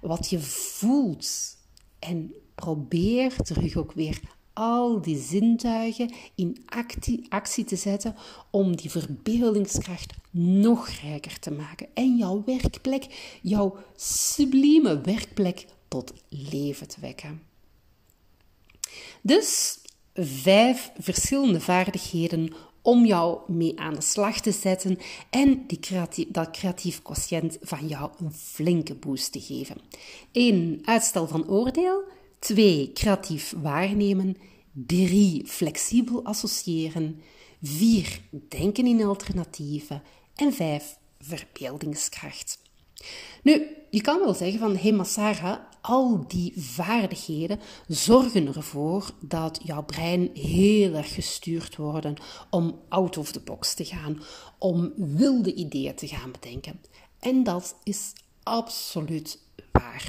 wat 0.00 0.30
je 0.30 0.40
voelt. 0.40 1.56
En 1.98 2.34
probeer 2.54 3.36
terug 3.36 3.76
ook 3.76 3.92
weer 3.92 4.20
al 4.52 5.00
die 5.00 5.18
zintuigen 5.18 6.14
in 6.34 6.62
actie, 6.66 7.26
actie 7.28 7.64
te 7.64 7.76
zetten 7.76 8.14
om 8.50 8.76
die 8.76 8.90
verbeeldingskracht 8.90 10.14
nog 10.30 10.88
rijker 10.88 11.38
te 11.38 11.50
maken 11.50 11.86
en 11.94 12.16
jouw 12.16 12.42
werkplek, 12.46 13.38
jouw 13.42 13.76
sublieme 13.96 15.00
werkplek 15.00 15.66
tot 15.92 16.12
leven 16.28 16.88
te 16.88 17.00
wekken. 17.00 17.42
Dus 19.22 19.78
vijf 20.14 20.90
verschillende 20.98 21.60
vaardigheden 21.60 22.52
om 22.82 23.06
jou 23.06 23.52
mee 23.52 23.80
aan 23.80 23.94
de 23.94 24.00
slag 24.00 24.40
te 24.40 24.52
zetten 24.52 24.98
en 25.30 25.66
die 25.66 25.80
creatief, 25.80 26.26
dat 26.28 26.50
creatief 26.50 27.02
quotient 27.02 27.58
van 27.60 27.86
jou 27.86 28.10
een 28.18 28.32
flinke 28.32 28.94
boost 28.94 29.32
te 29.32 29.40
geven. 29.40 29.76
1. 30.32 30.80
Uitstel 30.84 31.26
van 31.26 31.48
oordeel. 31.48 32.02
2. 32.38 32.92
Creatief 32.92 33.54
waarnemen. 33.56 34.36
3. 34.72 35.46
Flexibel 35.46 36.24
associëren. 36.24 37.22
4. 37.62 38.20
Denken 38.48 38.86
in 38.86 39.04
alternatieven. 39.04 40.02
En 40.34 40.52
5. 40.52 40.98
Verbeeldingskracht. 41.20 42.58
Nu, 43.42 43.66
je 43.90 44.00
kan 44.00 44.18
wel 44.18 44.34
zeggen 44.34 44.58
van, 44.58 44.76
hé 44.76 44.94
hey 44.94 45.04
Sarah, 45.04 45.58
al 45.80 46.24
die 46.28 46.52
vaardigheden 46.56 47.60
zorgen 47.86 48.54
ervoor 48.54 49.10
dat 49.20 49.60
jouw 49.62 49.82
brein 49.82 50.30
heel 50.34 50.94
erg 50.94 51.14
gestuurd 51.14 51.76
wordt 51.76 52.20
om 52.50 52.80
out 52.88 53.16
of 53.16 53.32
the 53.32 53.40
box 53.40 53.74
te 53.74 53.84
gaan, 53.84 54.22
om 54.58 54.92
wilde 54.96 55.54
ideeën 55.54 55.94
te 55.94 56.06
gaan 56.06 56.32
bedenken. 56.32 56.80
En 57.18 57.42
dat 57.42 57.76
is 57.84 58.12
absoluut 58.42 59.38
waar. 59.72 60.08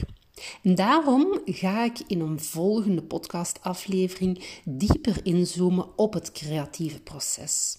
En 0.63 0.75
daarom 0.75 1.41
ga 1.45 1.83
ik 1.83 1.99
in 2.07 2.19
een 2.19 2.39
volgende 2.39 3.01
podcastaflevering 3.01 4.59
dieper 4.65 5.25
inzoomen 5.25 5.97
op 5.97 6.13
het 6.13 6.31
creatieve 6.31 6.99
proces. 6.99 7.77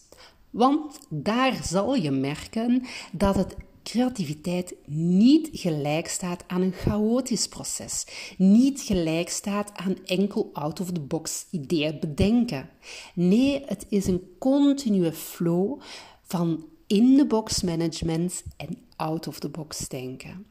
Want 0.51 0.99
daar 1.09 1.65
zal 1.65 1.95
je 1.95 2.11
merken 2.11 2.83
dat 3.13 3.35
het 3.35 3.57
creativiteit 3.85 4.75
niet 4.87 5.49
gelijk 5.53 6.09
staat 6.09 6.45
aan 6.47 6.61
een 6.61 6.73
chaotisch 6.73 7.49
proces, 7.49 8.07
niet 8.37 8.81
gelijk 8.81 9.29
staat 9.29 9.73
aan 9.75 9.97
enkel 10.05 10.51
out-of-the-box 10.53 11.47
ideeën 11.51 12.01
bedenken. 12.01 12.71
Nee, 13.15 13.63
het 13.67 13.87
is 13.89 14.07
een 14.07 14.23
continue 14.39 15.13
flow 15.13 15.81
van 16.23 16.65
in-the-box 16.87 17.63
management 17.63 18.43
en 18.57 18.79
out-of-the-box 18.97 19.89
denken. 19.89 20.47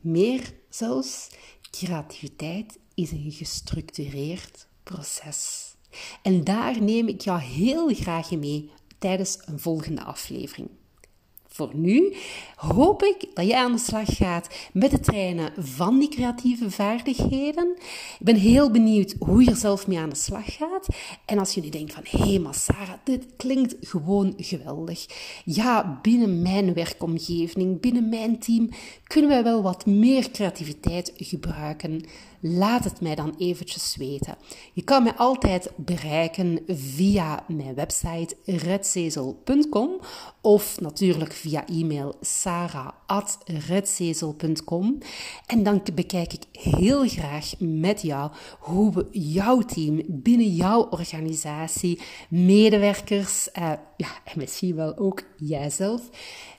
Meer 0.00 0.52
zelfs, 0.68 1.28
creativiteit 1.70 2.78
is 2.94 3.10
een 3.10 3.32
gestructureerd 3.32 4.66
proces. 4.82 5.72
En 6.22 6.44
daar 6.44 6.82
neem 6.82 7.08
ik 7.08 7.20
jou 7.20 7.40
heel 7.40 7.94
graag 7.94 8.30
mee 8.30 8.70
tijdens 8.98 9.38
een 9.44 9.58
volgende 9.60 10.02
aflevering. 10.02 10.68
Voor 11.54 11.70
nu 11.74 12.14
hoop 12.56 13.02
ik 13.02 13.26
dat 13.34 13.46
je 13.46 13.56
aan 13.56 13.72
de 13.72 13.78
slag 13.78 14.16
gaat 14.16 14.48
met 14.72 14.92
het 14.92 15.04
trainen 15.04 15.52
van 15.58 15.98
die 15.98 16.08
creatieve 16.08 16.70
vaardigheden. 16.70 17.76
Ik 18.18 18.24
ben 18.24 18.36
heel 18.36 18.70
benieuwd 18.70 19.14
hoe 19.18 19.44
je 19.44 19.50
er 19.50 19.56
zelf 19.56 19.86
mee 19.86 19.98
aan 19.98 20.08
de 20.08 20.16
slag 20.16 20.56
gaat. 20.56 20.86
En 21.24 21.38
als 21.38 21.54
je 21.54 21.60
nu 21.60 21.68
denkt 21.68 21.92
van, 21.92 22.02
hé 22.06 22.18
hey, 22.18 22.38
maar 22.38 22.54
Sarah, 22.54 22.98
dit 23.04 23.26
klinkt 23.36 23.76
gewoon 23.80 24.34
geweldig. 24.36 25.06
Ja, 25.44 25.98
binnen 26.02 26.42
mijn 26.42 26.74
werkomgeving, 26.74 27.80
binnen 27.80 28.08
mijn 28.08 28.38
team, 28.38 28.68
kunnen 29.04 29.30
wij 29.30 29.42
wel 29.44 29.62
wat 29.62 29.86
meer 29.86 30.30
creativiteit 30.30 31.12
gebruiken. 31.16 32.04
Laat 32.40 32.84
het 32.84 33.00
mij 33.00 33.14
dan 33.14 33.34
eventjes 33.38 33.96
weten. 33.96 34.36
Je 34.72 34.82
kan 34.82 35.02
mij 35.02 35.14
altijd 35.14 35.70
bereiken 35.76 36.60
via 36.66 37.44
mijn 37.48 37.74
website 37.74 38.36
redzezel.com 38.44 40.00
of 40.40 40.80
natuurlijk 40.80 41.32
via 41.44 41.66
e-mail 41.66 42.14
sarah.redzezel.com. 42.20 44.98
En 45.46 45.62
dan 45.62 45.82
bekijk 45.94 46.32
ik 46.32 46.42
heel 46.52 47.08
graag 47.08 47.52
met 47.58 48.02
jou 48.02 48.32
hoe 48.58 48.92
we 48.92 49.06
jouw 49.10 49.60
team 49.60 50.02
binnen 50.08 50.54
jouw 50.54 50.88
organisatie, 50.90 52.00
medewerkers 52.28 53.48
uh, 53.58 53.72
ja, 53.96 54.08
en 54.24 54.38
misschien 54.38 54.74
wel 54.74 54.96
ook 54.96 55.22
jijzelf, 55.36 56.02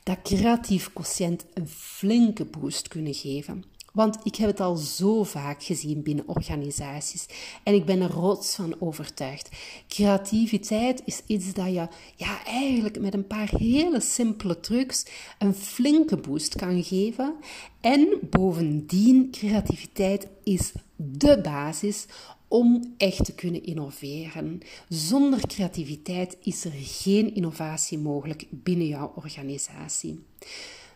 dat 0.03 0.17
creatief 0.23 0.93
quotient 0.93 1.45
een 1.53 1.67
flinke 1.67 2.45
boost 2.45 2.87
kunnen 2.87 3.13
geven. 3.13 3.74
Want 3.95 4.17
ik 4.23 4.35
heb 4.35 4.49
het 4.49 4.59
al 4.59 4.75
zo 4.75 5.23
vaak 5.23 5.63
gezien 5.63 6.03
binnen 6.03 6.27
organisaties 6.27 7.25
en 7.63 7.73
ik 7.73 7.85
ben 7.85 8.01
er 8.01 8.11
rots 8.11 8.55
van 8.55 8.75
overtuigd. 8.79 9.49
Creativiteit 9.87 11.01
is 11.05 11.21
iets 11.25 11.53
dat 11.53 11.65
je 11.65 11.87
ja, 12.15 12.43
eigenlijk 12.45 12.99
met 12.99 13.13
een 13.13 13.27
paar 13.27 13.49
hele 13.57 13.99
simpele 13.99 14.59
trucs 14.59 15.05
een 15.39 15.53
flinke 15.53 16.17
boost 16.17 16.55
kan 16.55 16.83
geven. 16.83 17.35
En 17.81 18.07
bovendien, 18.29 19.31
creativiteit 19.31 20.27
is 20.43 20.71
de 20.95 21.39
basis 21.43 22.05
om 22.47 22.93
echt 22.97 23.25
te 23.25 23.33
kunnen 23.33 23.63
innoveren. 23.63 24.59
Zonder 24.89 25.47
creativiteit 25.47 26.37
is 26.41 26.65
er 26.65 26.73
geen 26.75 27.35
innovatie 27.35 27.97
mogelijk 27.97 28.45
binnen 28.49 28.87
jouw 28.87 29.11
organisatie. 29.15 30.23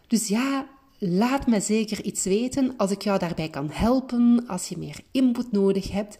Dus 0.08 0.28
ja, 0.28 0.68
Laat 1.02 1.48
me 1.48 1.60
zeker 1.60 2.04
iets 2.04 2.24
weten 2.24 2.74
als 2.78 2.92
ik 2.92 3.02
jou 3.02 3.20
daarbij 3.20 3.50
kan 3.50 3.70
helpen, 3.72 4.48
als 4.48 4.68
je 4.68 4.78
meer 4.78 5.00
input 5.12 5.52
nodig 5.52 5.92
hebt. 5.92 6.18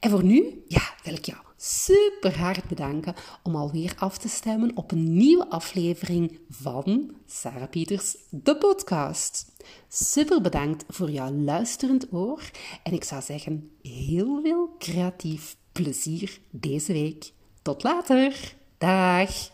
En 0.00 0.10
voor 0.10 0.24
nu, 0.24 0.62
ja, 0.68 0.94
wil 1.02 1.14
ik 1.14 1.24
jou 1.24 1.38
super 1.56 2.38
hard 2.38 2.68
bedanken 2.68 3.14
om 3.42 3.56
alweer 3.56 3.94
af 3.98 4.18
te 4.18 4.28
stemmen 4.28 4.76
op 4.76 4.92
een 4.92 5.16
nieuwe 5.16 5.48
aflevering 5.48 6.38
van 6.50 7.14
Sarah 7.26 7.68
Pieters, 7.70 8.16
de 8.30 8.56
podcast. 8.56 9.52
Super 9.88 10.40
bedankt 10.40 10.84
voor 10.88 11.10
jouw 11.10 11.30
luisterend 11.30 12.12
oor 12.12 12.50
en 12.82 12.92
ik 12.92 13.04
zou 13.04 13.22
zeggen 13.22 13.70
heel 13.82 14.40
veel 14.42 14.74
creatief 14.78 15.56
plezier 15.72 16.38
deze 16.50 16.92
week. 16.92 17.32
Tot 17.62 17.82
later. 17.82 18.54
Dag. 18.78 19.50